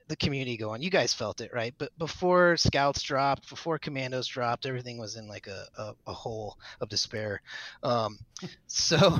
[0.07, 0.81] the community going.
[0.81, 1.73] You guys felt it, right?
[1.77, 6.57] But before scouts dropped, before commandos dropped, everything was in like a, a, a hole
[6.81, 7.41] of despair.
[7.83, 8.19] Um,
[8.67, 9.19] so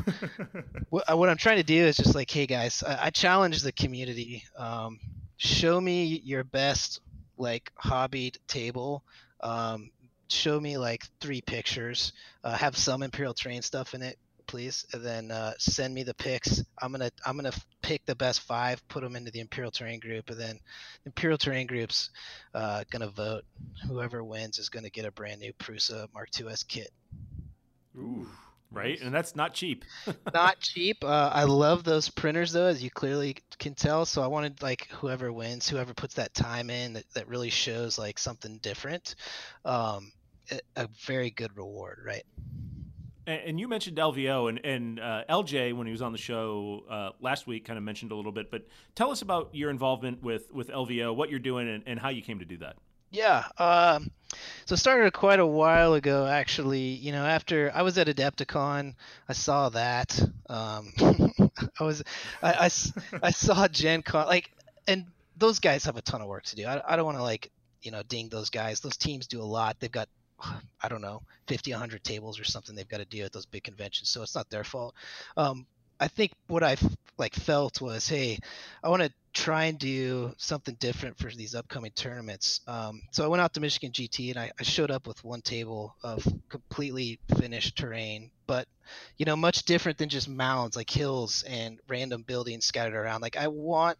[0.89, 3.71] what, what, I'm trying to do is just like, hey guys, I, I challenge the
[3.71, 4.43] community.
[4.57, 4.99] Um,
[5.37, 7.01] show me your best
[7.37, 9.03] like hobbied table.
[9.41, 9.91] Um,
[10.29, 12.13] show me like three pictures.
[12.43, 14.17] Uh, have some Imperial Terrain stuff in it
[14.47, 16.63] please, and then uh, send me the picks.
[16.81, 20.29] I'm gonna I'm gonna pick the best five, put them into the Imperial Terrain group,
[20.29, 20.59] and then
[21.05, 22.09] Imperial Terrain group's
[22.53, 23.43] uh, gonna vote.
[23.87, 26.91] Whoever wins is gonna get a brand new Prusa Mark IIs kit.
[27.97, 28.27] Ooh,
[28.71, 29.85] right, and that's not cheap.
[30.33, 31.03] not cheap.
[31.03, 34.05] Uh, I love those printers though, as you clearly can tell.
[34.05, 37.97] So I wanted like whoever wins, whoever puts that time in, that, that really shows
[37.97, 39.15] like something different.
[39.63, 40.11] Um,
[40.51, 42.23] a, a very good reward, right?
[43.27, 47.09] And you mentioned LVO, and, and uh, LJ, when he was on the show uh,
[47.19, 48.51] last week, kind of mentioned a little bit.
[48.51, 52.09] But tell us about your involvement with, with LVO, what you're doing, and, and how
[52.09, 52.75] you came to do that.
[53.09, 53.45] Yeah.
[53.57, 54.11] Um,
[54.65, 56.81] so started quite a while ago, actually.
[56.81, 58.93] You know, after I was at Adepticon,
[59.27, 60.21] I saw that.
[60.49, 60.93] Um,
[61.79, 62.03] I was,
[62.43, 62.69] I, I,
[63.23, 64.51] I, saw Gen Con, like,
[64.87, 65.05] and
[65.37, 66.65] those guys have a ton of work to do.
[66.65, 67.51] I, I don't want to like,
[67.81, 68.81] you know, ding those guys.
[68.81, 69.79] Those teams do a lot.
[69.79, 70.09] They've got
[70.81, 73.63] I don't know, 50, 100 tables or something they've got to do at those big
[73.63, 74.09] conventions.
[74.09, 74.95] So it's not their fault.
[75.37, 75.65] Um,
[75.99, 76.75] I think what I
[77.17, 78.39] like felt was, hey,
[78.83, 82.61] I want to try and do something different for these upcoming tournaments.
[82.67, 85.41] Um, so I went out to Michigan GT and I, I, showed up with one
[85.41, 88.67] table of completely finished terrain, but
[89.17, 93.21] you know, much different than just mounds like hills and random buildings scattered around.
[93.21, 93.97] Like I want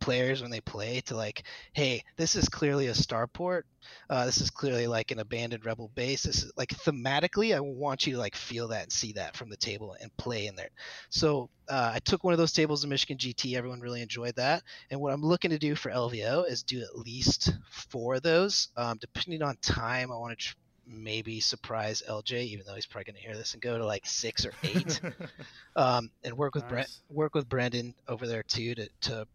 [0.00, 3.62] players when they play to like, hey, this is clearly a starport.
[4.08, 6.24] Uh, this is clearly like an abandoned rebel base.
[6.24, 9.50] This is like thematically, I want you to like feel that and see that from
[9.50, 10.70] the table and play in there.
[11.10, 13.56] So uh, I took one of those tables in Michigan GT.
[13.56, 14.62] Everyone really enjoyed that.
[14.90, 18.68] And what I'm looking to do for LVO is do at least four of those.
[18.76, 20.44] Um, depending on time, I want to.
[20.44, 20.56] Tr-
[20.92, 24.04] maybe surprise LJ, even though he's probably going to hear this and go to like
[24.06, 25.00] six or eight,
[25.76, 26.70] um, and work with nice.
[26.70, 29.26] Brent, work with Brendan over there too to to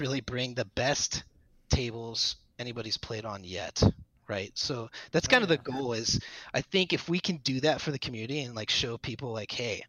[0.00, 1.24] really bring the best
[1.70, 3.82] tables anybody's played on yet
[4.28, 4.50] right?
[4.54, 6.20] So that's kind oh, of the goal is
[6.52, 9.52] i think if we can do that for the community and like show people like
[9.52, 9.82] hey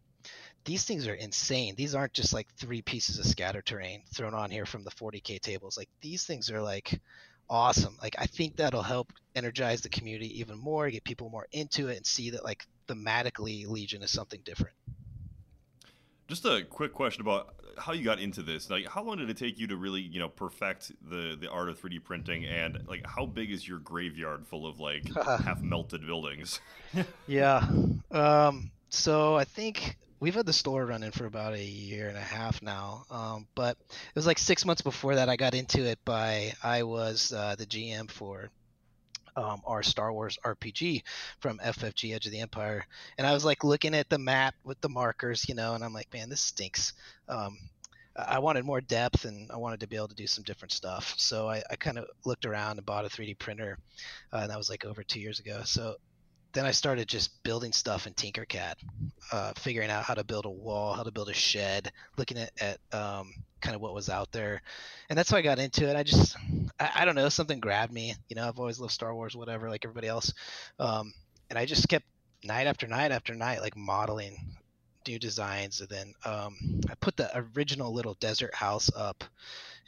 [0.68, 1.74] these things are insane.
[1.76, 5.40] These aren't just like three pieces of scatter terrain thrown on here from the 40k
[5.40, 5.78] tables.
[5.78, 7.00] Like these things are like
[7.48, 7.96] awesome.
[8.02, 11.96] Like i think that'll help energize the community even more get people more into it
[11.96, 14.76] and see that like thematically legion is something different
[16.28, 18.70] just a quick question about how you got into this.
[18.70, 21.68] Like, how long did it take you to really, you know, perfect the the art
[21.68, 22.44] of 3D printing?
[22.44, 26.60] And like, how big is your graveyard full of like half melted buildings?
[27.26, 27.66] yeah.
[28.10, 28.70] Um.
[28.90, 32.62] So I think we've had the store running for about a year and a half
[32.62, 33.04] now.
[33.10, 36.82] Um, but it was like six months before that I got into it by I
[36.82, 38.50] was uh, the GM for
[39.38, 41.02] um, our Star Wars RPG
[41.38, 42.84] from FFG Edge of the Empire,
[43.16, 45.92] and I was like looking at the map with the markers, you know, and I'm
[45.92, 46.92] like, man, this stinks.
[47.28, 47.56] Um,
[48.16, 51.14] I wanted more depth and I wanted to be able to do some different stuff.
[51.18, 53.78] So I, I kind of looked around and bought a 3D printer,
[54.32, 55.60] uh, and that was like over two years ago.
[55.64, 55.96] So
[56.52, 58.74] then I started just building stuff in Tinkercad,
[59.30, 62.50] uh, figuring out how to build a wall, how to build a shed, looking at,
[62.60, 64.62] at um, kind of what was out there,
[65.08, 65.96] and that's how I got into it.
[65.96, 66.36] I just,
[66.78, 68.14] I, I, don't know, something grabbed me.
[68.28, 70.32] You know, I've always loved Star Wars, whatever, like everybody else,
[70.78, 71.12] um,
[71.50, 72.06] and I just kept
[72.42, 74.54] night after night after night, like modeling
[75.06, 76.56] new designs, and then um,
[76.90, 79.24] I put the original little desert house up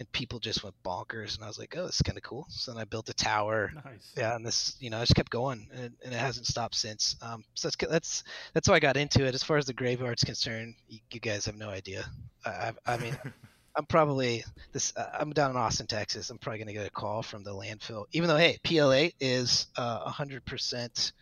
[0.01, 1.37] and people just went bonkers.
[1.37, 2.47] And I was like, oh, this is kind of cool.
[2.49, 3.71] So then I built a tower.
[3.85, 4.13] Nice.
[4.17, 7.17] Yeah, and this, you know, I just kept going, and, and it hasn't stopped since.
[7.23, 9.35] Um, so that's that's that's how I got into it.
[9.35, 12.07] As far as the graveyard's concerned, you, you guys have no idea.
[12.45, 13.17] I, I, I mean.
[13.77, 14.93] I'm probably this.
[14.97, 16.31] Uh, I'm down in Austin, Texas.
[16.31, 20.11] I'm probably gonna get a call from the landfill, even though hey, PLA is uh,
[20.11, 21.13] 100%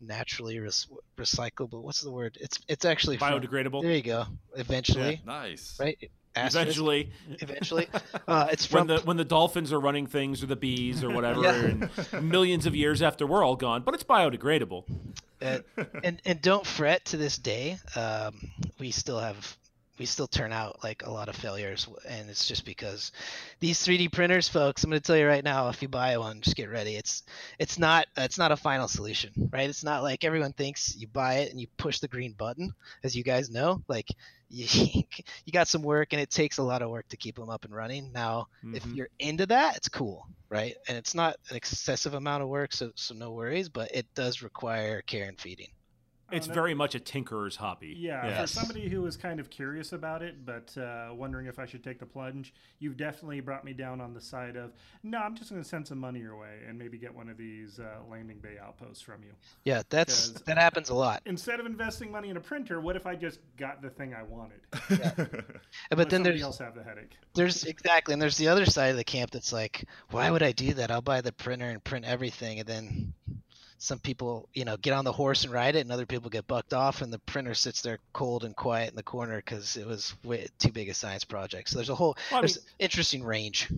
[0.00, 0.88] naturally res-
[1.18, 1.82] recyclable.
[1.82, 2.38] What's the word?
[2.40, 3.80] It's it's actually biodegradable.
[3.80, 4.24] From, there you go.
[4.56, 5.76] Eventually, yeah, nice.
[5.78, 6.10] Right.
[6.36, 7.88] Eventually, eventually,
[8.28, 11.10] uh, it's from when the when the dolphins are running things or the bees or
[11.10, 11.88] whatever, yeah.
[12.12, 13.82] and millions of years after we're all gone.
[13.82, 14.84] But it's biodegradable.
[15.42, 15.58] Uh,
[16.04, 17.04] and and don't fret.
[17.06, 19.56] To this day, um, we still have
[20.00, 23.12] we still turn out like a lot of failures and it's just because
[23.60, 26.40] these 3d printers folks i'm going to tell you right now if you buy one
[26.40, 26.96] just get ready.
[26.96, 27.22] It's
[27.58, 29.68] it's not it's not a final solution right?
[29.68, 32.72] It's not like everyone thinks you buy it and you push the green button
[33.04, 33.82] as you guys know.
[33.88, 34.08] Like
[34.50, 35.04] you,
[35.44, 37.64] you got some work and it takes a lot of work to keep them up
[37.64, 38.10] and running.
[38.12, 38.74] Now mm-hmm.
[38.74, 40.74] if you're into that it's cool right?
[40.88, 44.42] And it's not an excessive amount of work so so no worries but it does
[44.42, 45.68] require care and feeding
[46.32, 46.54] It's know.
[46.54, 47.94] very much a tinkerer's hobby.
[47.98, 48.40] Yeah, Yeah.
[48.42, 51.82] for somebody who was kind of curious about it, but uh, wondering if I should
[51.84, 54.72] take the plunge, you've definitely brought me down on the side of
[55.02, 55.18] no.
[55.18, 57.78] I'm just going to send some money your way and maybe get one of these
[57.78, 59.30] uh, landing bay outposts from you.
[59.64, 61.22] Yeah, that's 'Cause- that happens a lot.
[61.26, 64.22] Instead of investing money in a printer, what if I just got the thing I
[64.22, 64.60] wanted?
[65.92, 67.16] Uh, But then somebody there's else have the headache.
[67.34, 70.52] there's exactly, and there's the other side of the camp that's like, why would I
[70.52, 70.90] do that?
[70.90, 73.14] I'll buy the printer and print everything, and then
[73.82, 76.46] some people, you know, get on the horse and ride it, and other people get
[76.46, 79.86] bucked off, and the printer sits there cold and quiet in the corner because it
[79.86, 81.70] was way too big a science project.
[81.70, 83.68] So there's a whole Well, there's mean- interesting range.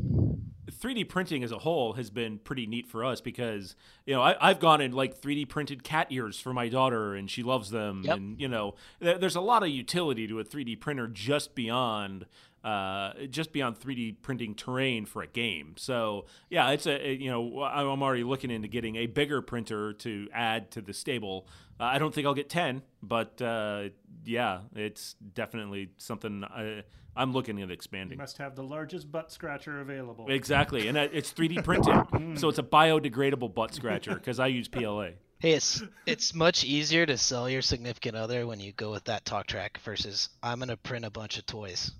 [0.71, 3.77] 3D printing as a whole has been pretty neat for us because
[4.07, 7.31] you know I, I've gone and like 3D printed cat ears for my daughter and
[7.31, 8.17] she loves them Yep.
[8.17, 12.27] and you know there, there's a lot of utility to a 3D printer just beyond
[12.65, 15.75] uh, just beyond 3D printing terrain for a game.
[15.77, 19.43] So yeah, it's a it- you know I- I'm already looking into getting a bigger
[19.43, 21.47] printer to add to the stable.
[21.81, 23.89] Uh, I don't think I'll get 10, but uh,
[24.25, 26.85] yeah, it's definitely something I,
[27.17, 28.19] I'm looking at You expanding.
[28.19, 30.27] must have the largest butt scratcher available.
[30.31, 35.11] Exactly, and it's 3D printed, so it's a biodegradable butt scratcher because I use PLA.
[35.41, 39.25] Hey, it's it's much easier to sell your significant other when you go with that
[39.25, 41.91] talk track versus I'm gonna print a bunch of toys,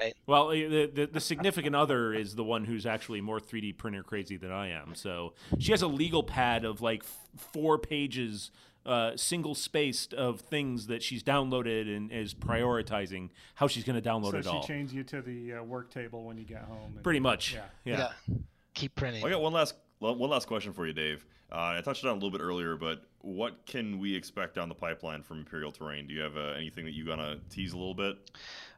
[0.00, 0.14] right?
[0.26, 4.02] Well, eh, the, the the significant other is the one who's actually more 3D printer
[4.02, 4.94] crazy than I am.
[4.94, 7.18] So she has a legal pad of like f-
[7.52, 8.50] four pages,
[8.86, 14.08] uh, single spaced of things that she's downloaded and is prioritizing how she's going to
[14.08, 14.62] download so it she all.
[14.62, 16.92] chains you to the uh, work table when you get home.
[16.94, 17.62] and- Pretty much, Yeah.
[17.84, 18.08] yeah.
[18.74, 19.24] Keep printing.
[19.24, 21.24] I got one last one last question for you, Dave.
[21.52, 24.68] Uh, I touched on it a little bit earlier, but what can we expect down
[24.68, 26.06] the pipeline from Imperial Terrain?
[26.06, 28.16] Do you have uh, anything that you gonna tease a little bit?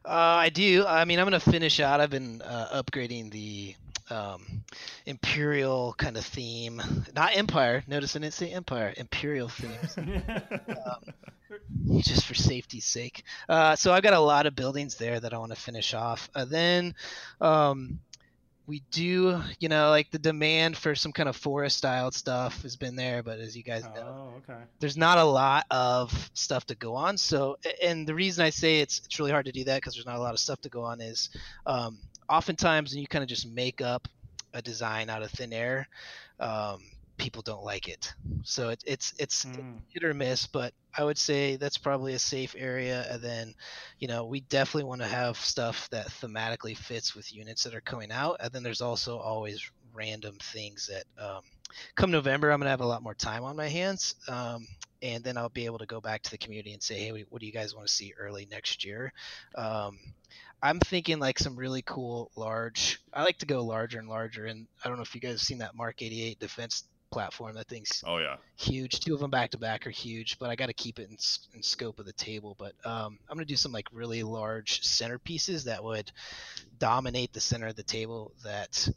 [0.05, 0.85] Uh, I do.
[0.85, 2.01] I mean, I'm gonna finish out.
[2.01, 3.75] I've been uh, upgrading the
[4.09, 4.63] um,
[5.05, 6.81] imperial kind of theme,
[7.15, 7.83] not empire.
[7.87, 8.93] Notice I didn't say empire.
[8.97, 13.23] Imperial themes, um, just for safety's sake.
[13.47, 16.27] Uh, so I've got a lot of buildings there that I want to finish off.
[16.33, 16.95] Uh, then.
[17.39, 17.99] Um,
[18.67, 22.75] we do, you know, like the demand for some kind of forest styled stuff has
[22.75, 24.65] been there, but as you guys know, Oh, okay.
[24.79, 27.17] there's not a lot of stuff to go on.
[27.17, 30.05] So, and the reason I say it's it's really hard to do that because there's
[30.05, 31.29] not a lot of stuff to go on is,
[31.65, 31.99] um,
[32.29, 34.07] oftentimes when you kind of just make up
[34.53, 35.87] a design out of thin air,
[36.39, 36.79] um,
[37.23, 38.13] people don't like it.
[38.43, 39.83] So it, it's it's Mm.
[39.89, 43.05] hit or miss, but I would say that's probably a safe area.
[43.09, 43.53] And then,
[43.99, 47.81] you know, we definitely want to have stuff that thematically fits with units that are
[47.81, 48.37] coming out.
[48.41, 49.61] And then there's also always
[49.93, 51.41] random things that um,
[51.95, 54.15] come November, I'm going to have a lot more time on my hands.
[54.27, 54.67] Um,
[55.01, 57.39] and then I'll be able to go back to the community and say, hey, what
[57.41, 59.13] do you guys want to see early next year?
[59.55, 59.99] Um,
[60.61, 62.99] I'm thinking like some really cool large.
[63.13, 64.45] I like to go larger and larger.
[64.45, 66.83] And I don't know if you guys have seen that Mark 88 defense
[67.13, 67.53] platform.
[67.53, 68.99] That thing's Oh yeah, huge.
[68.99, 71.17] Two of them back to back are huge, but I got to keep it in,
[71.53, 72.55] in scope of the table.
[72.57, 76.11] But um, I'm gonna do some like really large centerpieces that would
[76.79, 78.33] dominate the center of the table.
[78.43, 78.89] That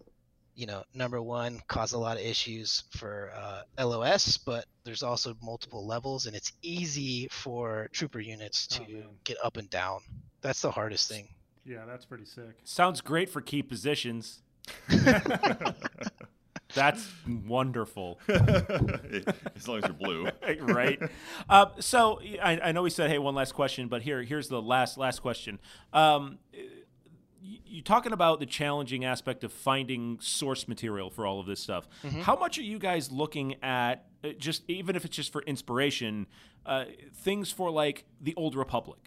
[0.54, 5.36] you know, number one, cause a lot of issues for uh, LOS, but there's also
[5.42, 10.00] multiple levels, and it's easy for trooper units to Oh, get up and down.
[10.40, 11.28] That's the hardest thing.
[11.66, 12.56] Yeah, that's pretty sick.
[12.64, 14.40] Sounds great for key positions.
[16.76, 17.10] That's
[17.46, 18.20] wonderful.
[18.28, 20.28] as long as you're blue.
[20.60, 21.00] right.
[21.48, 24.62] Uh, so I, I know we said, hey, one last question, but here, here's the
[24.62, 25.58] last last question.
[25.92, 26.38] Um,
[27.42, 31.88] you talking about the challenging aspect of finding source material for all of this stuff.
[32.22, 34.06] How much are you guys looking at?
[34.24, 36.26] uh, Just even if it's just for inspiration,
[36.64, 38.98] uh, things for like the Old Republic.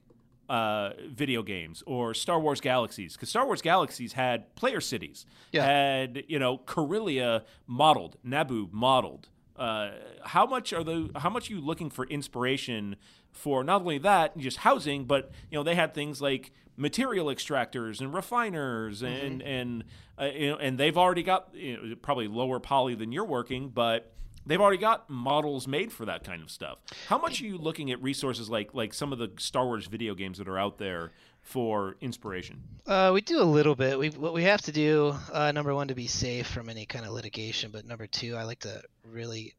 [0.49, 5.63] Uh, video games or Star Wars Galaxies because Star Wars Galaxies had player cities, Yeah.
[5.63, 9.91] had you know Corellia modeled, Naboo modeled, uh,
[10.23, 12.95] how much are the how much are you looking for inspiration
[13.31, 17.99] for not only that just housing but you know they had things like material extractors
[18.01, 19.83] and refiners and and
[20.19, 23.69] uh, you know and they've already got you know, probably lower poly than you're working
[23.69, 24.13] but
[24.49, 27.91] they've already got models made for that kind of stuff how much are you looking
[27.91, 31.11] at resources like like some of the Star Wars video games that are out there
[31.41, 33.97] for inspiration Uh, we do a little bit.
[33.97, 37.05] We what we have to do, uh, number one, to be safe from any kind
[37.05, 39.53] of litigation, but number two, I like to really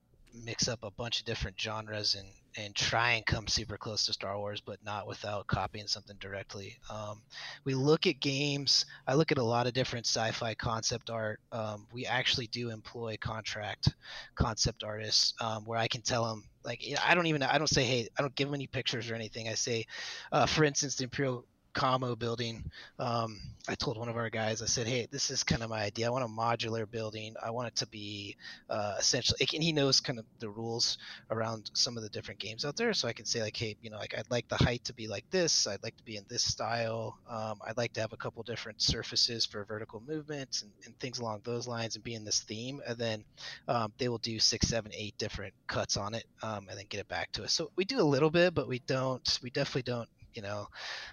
[0.44, 2.26] mix up a bunch of different genres and
[2.56, 6.78] and try and come super close to Star Wars, but not without copying something directly.
[6.90, 7.22] Um,
[7.64, 8.86] we look at games.
[9.06, 11.40] I look at a lot of different sci-fi concept art.
[11.52, 13.94] Um, we actually do employ contract
[14.34, 17.84] concept artists um, where I can tell them like I don't even I don't say
[17.84, 19.48] hey I don't give them any pictures or anything.
[19.48, 19.86] I say,
[20.32, 21.44] uh, for instance, the Imperial
[21.74, 22.64] commo building.
[22.98, 25.82] Um, I told one of our guys, I said, "Hey, this is kind of my
[25.82, 26.06] idea.
[26.06, 27.34] I want a modular building.
[27.42, 28.36] I want it to be
[28.68, 30.98] uh, essentially." And he knows kind of the rules
[31.30, 33.90] around some of the different games out there, so I can say like, "Hey, you
[33.90, 35.66] know, like I'd like the height to be like this.
[35.66, 37.18] I'd like to be in this style.
[37.28, 41.18] Um, I'd like to have a couple different surfaces for vertical movements and, and things
[41.18, 43.24] along those lines, and be in this theme." And then
[43.68, 47.00] um, they will do six, seven, eight different cuts on it, um, and then get
[47.00, 47.52] it back to us.
[47.52, 49.38] So we do a little bit, but we don't.
[49.42, 50.66] We definitely don't you know,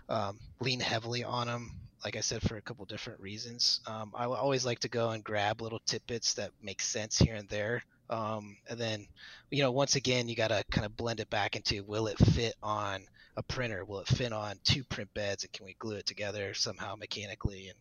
[0.10, 1.72] um, lean heavily on them.
[2.04, 3.82] Like I said, for a couple different reasons.
[3.88, 7.50] Um, I always like to go and grab little tidbits that make sense here and
[7.50, 7.84] there.
[8.10, 9.08] Um, and then,
[9.50, 12.18] you know, once again, you got to kind of blend it back into will it
[12.18, 13.02] fit on
[13.36, 13.84] a printer?
[13.84, 15.44] Will it fit on two print beds?
[15.44, 17.78] And can we glue it together somehow mechanically and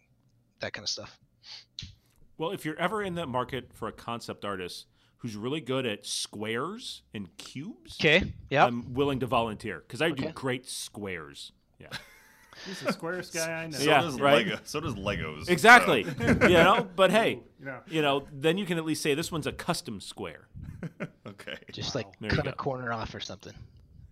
[0.60, 1.18] that kind of stuff?
[2.38, 4.86] Well, if you're ever in the market for a concept artist,
[5.18, 7.96] who's really good at squares and cubes.
[8.00, 8.32] Okay.
[8.50, 8.66] Yeah.
[8.66, 10.26] I'm willing to volunteer because I okay.
[10.26, 11.52] do great squares.
[11.80, 11.88] Yeah.
[12.64, 13.76] He's the squarest guy I know.
[13.76, 14.46] So yeah, does right.
[14.46, 15.48] Lego, so does Legos.
[15.48, 16.06] Exactly.
[16.18, 17.80] you know, but hey, yeah.
[17.86, 20.48] you know, then you can at least say this one's a custom square.
[21.26, 21.56] okay.
[21.72, 22.00] Just wow.
[22.00, 23.52] like there cut a corner off or something.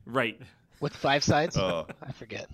[0.06, 0.40] Right.
[0.80, 1.56] With five sides?
[1.56, 2.48] Uh, I forget.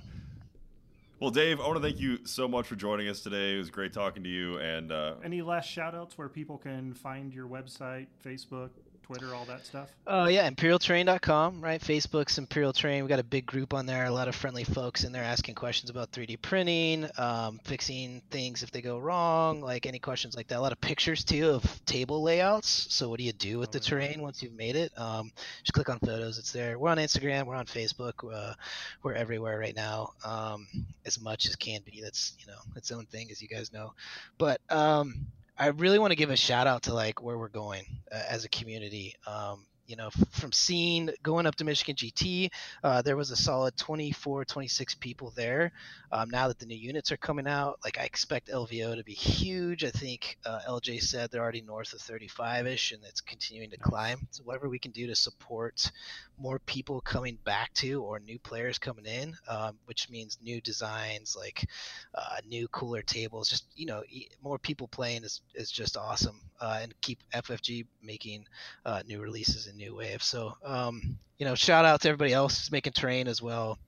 [1.20, 3.54] Well, Dave, I want to thank you so much for joining us today.
[3.54, 4.56] It was great talking to you.
[4.58, 8.70] And uh, any last shout outs where people can find your website, Facebook,
[9.10, 9.88] Twitter, all that stuff?
[10.06, 11.80] Oh, uh, yeah, imperialterrain.com, right?
[11.80, 13.02] Facebook's Imperial Terrain.
[13.02, 15.56] we got a big group on there, a lot of friendly folks in there asking
[15.56, 20.46] questions about 3D printing, um, fixing things if they go wrong, like any questions like
[20.46, 20.58] that.
[20.58, 22.86] A lot of pictures, too, of table layouts.
[22.90, 24.96] So, what do you do with oh, the terrain once you've made it?
[24.96, 25.32] Um,
[25.64, 26.78] just click on photos, it's there.
[26.78, 28.54] We're on Instagram, we're on Facebook, uh,
[29.02, 30.68] we're everywhere right now, um,
[31.04, 32.00] as much as can be.
[32.00, 33.92] That's, you know, its own thing, as you guys know.
[34.38, 35.26] But, um,
[35.60, 38.46] I really want to give a shout out to like where we're going uh, as
[38.46, 39.14] a community.
[39.26, 42.50] Um, you know, from seeing going up to Michigan GT,
[42.84, 45.72] uh, there was a solid 24, 26 people there.
[46.12, 49.14] Um, now that the new units are coming out, like I expect LVO to be
[49.14, 49.84] huge.
[49.84, 53.78] I think uh, LJ said they're already north of 35 ish and it's continuing to
[53.78, 54.28] climb.
[54.30, 55.90] So, whatever we can do to support
[56.38, 61.36] more people coming back to or new players coming in, um, which means new designs,
[61.36, 61.68] like
[62.14, 64.02] uh, new cooler tables, just, you know,
[64.42, 66.40] more people playing is, is just awesome.
[66.60, 68.44] Uh, and keep FFG making
[68.84, 70.22] uh, new releases and new wave.
[70.22, 73.78] So, um, you know, shout out to everybody else who's making terrain as well.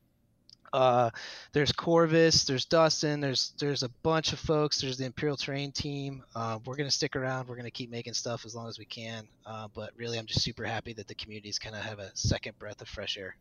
[0.72, 1.10] Uh,
[1.52, 4.80] there's Corvus, there's Dustin, there's there's a bunch of folks.
[4.80, 6.24] There's the Imperial Terrain team.
[6.34, 7.46] Uh, we're gonna stick around.
[7.46, 9.28] We're gonna keep making stuff as long as we can.
[9.44, 12.58] Uh, but really, I'm just super happy that the communities kind of have a second
[12.58, 13.36] breath of fresh air.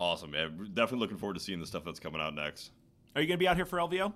[0.00, 0.70] Awesome, man.
[0.74, 2.72] Definitely looking forward to seeing the stuff that's coming out next.
[3.14, 4.12] Are you gonna be out here for LVO?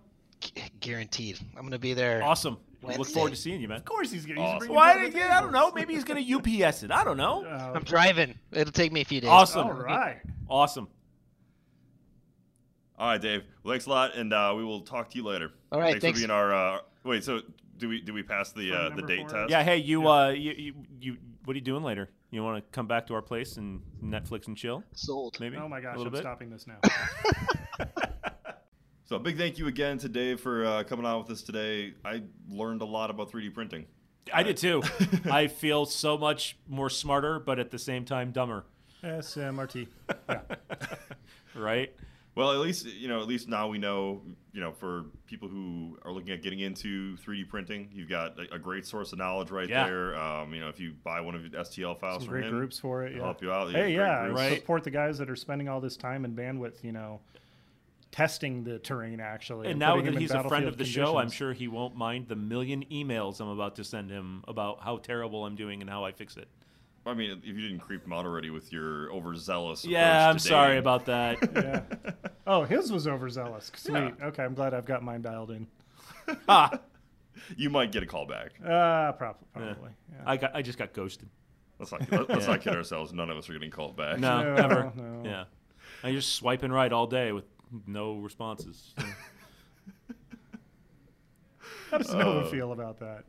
[0.80, 1.38] guaranteed.
[1.56, 2.20] I'm gonna be there.
[2.24, 2.58] Awesome.
[2.82, 2.98] Wednesday.
[2.98, 3.78] Look forward to seeing you, man.
[3.78, 4.40] Of course he's gonna.
[4.40, 4.68] Awesome.
[4.74, 4.92] Why?
[4.94, 5.70] I don't know.
[5.72, 6.90] Maybe he's gonna UPS it.
[6.90, 7.44] I don't know.
[7.44, 8.38] Uh, I'm driving.
[8.50, 9.30] It'll take me a few days.
[9.30, 9.66] Awesome.
[9.66, 10.18] All right.
[10.48, 10.88] Awesome.
[12.98, 13.42] All right, Dave.
[13.62, 15.52] Well, thanks a lot, and uh, we will talk to you later.
[15.70, 15.92] All right.
[15.92, 16.20] Thanks, thanks.
[16.20, 16.52] for being our.
[16.52, 17.24] Uh, wait.
[17.24, 17.40] So
[17.78, 19.40] do we do we pass the uh, the date four?
[19.40, 19.50] test?
[19.50, 19.62] Yeah.
[19.62, 20.02] Hey, you.
[20.02, 20.08] Yeah.
[20.08, 21.16] Uh, you, you, you.
[21.44, 22.10] What are you doing later?
[22.30, 24.82] You want to come back to our place and Netflix and chill?
[24.94, 25.38] Sold.
[25.38, 25.56] Maybe.
[25.56, 25.98] Oh my gosh!
[25.98, 26.20] I'm bit?
[26.20, 26.78] stopping this now.
[29.12, 31.92] So a big thank you again to Dave for uh, coming on with us today.
[32.02, 33.84] I learned a lot about 3D printing.
[34.32, 34.82] I did too.
[35.30, 38.64] I feel so much more smarter, but at the same time dumber.
[39.04, 39.88] SMRT.
[40.30, 40.40] Yeah.
[41.54, 41.94] right.
[42.34, 43.20] Well, at least you know.
[43.20, 44.22] At least now we know.
[44.54, 48.54] You know, for people who are looking at getting into 3D printing, you've got a,
[48.54, 49.84] a great source of knowledge right yeah.
[49.84, 50.18] there.
[50.18, 52.52] Um, you know, if you buy one of your STL files Some from great him,
[52.52, 53.14] groups for it.
[53.14, 53.24] Yeah.
[53.24, 53.72] help you out.
[53.72, 54.56] Hey, yeah, right.
[54.56, 56.82] support the guys that are spending all this time and bandwidth.
[56.82, 57.20] You know,
[58.12, 59.66] testing the terrain actually.
[59.66, 61.08] And, and now that he's a friend of the conditions.
[61.08, 64.80] show, I'm sure he won't mind the million emails I'm about to send him about
[64.82, 66.46] how terrible I'm doing and how I fix it.
[67.04, 69.84] I mean, if you didn't creep him out already with your overzealous.
[69.84, 71.38] Yeah, I'm sorry about that.
[71.56, 72.12] yeah.
[72.46, 73.72] Oh, his was overzealous.
[73.76, 74.14] Sweet.
[74.20, 74.26] Yeah.
[74.26, 75.66] Okay, I'm glad I've got mine dialed in.
[76.48, 76.78] ah.
[77.56, 78.52] You might get a call back.
[78.62, 79.46] Uh, probably.
[79.54, 79.90] probably.
[80.10, 80.16] Yeah.
[80.16, 80.22] Yeah.
[80.26, 80.54] I got.
[80.54, 81.28] I just got ghosted.
[81.78, 83.12] Let's not, let's not kid ourselves.
[83.12, 84.18] None of us are getting called back.
[84.20, 84.92] No, no never.
[84.94, 85.22] No.
[85.24, 85.44] Yeah.
[86.04, 87.44] I'm just swiping right all day with
[87.86, 88.94] no responses.
[91.90, 93.24] How does Nova uh, feel about that?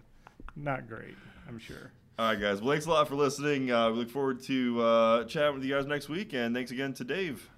[0.55, 1.15] Not great,
[1.47, 1.91] I'm sure.
[2.19, 2.61] All right, guys.
[2.61, 3.71] Well, thanks a lot for listening.
[3.71, 6.93] Uh, we look forward to uh, chatting with you guys next week, and thanks again
[6.93, 7.49] to Dave.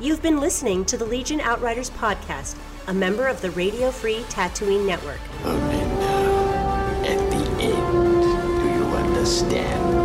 [0.00, 2.56] You've been listening to the Legion Outriders podcast,
[2.86, 5.20] a member of the Radio Free Tatooine Network.
[5.44, 8.22] Only now, at the end,
[8.62, 9.97] do you understand?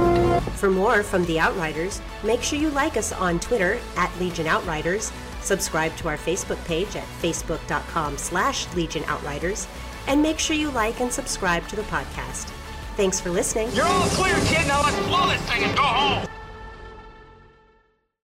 [0.64, 5.12] For more from the Outriders, make sure you like us on Twitter at Legion Outriders,
[5.42, 9.68] subscribe to our Facebook page at facebook.com slash Legion Outriders,
[10.08, 12.50] and make sure you like and subscribe to the podcast.
[12.96, 13.72] Thanks for listening.
[13.74, 14.66] You're all clear, kid.
[14.66, 16.28] Now let's blow this thing and go home.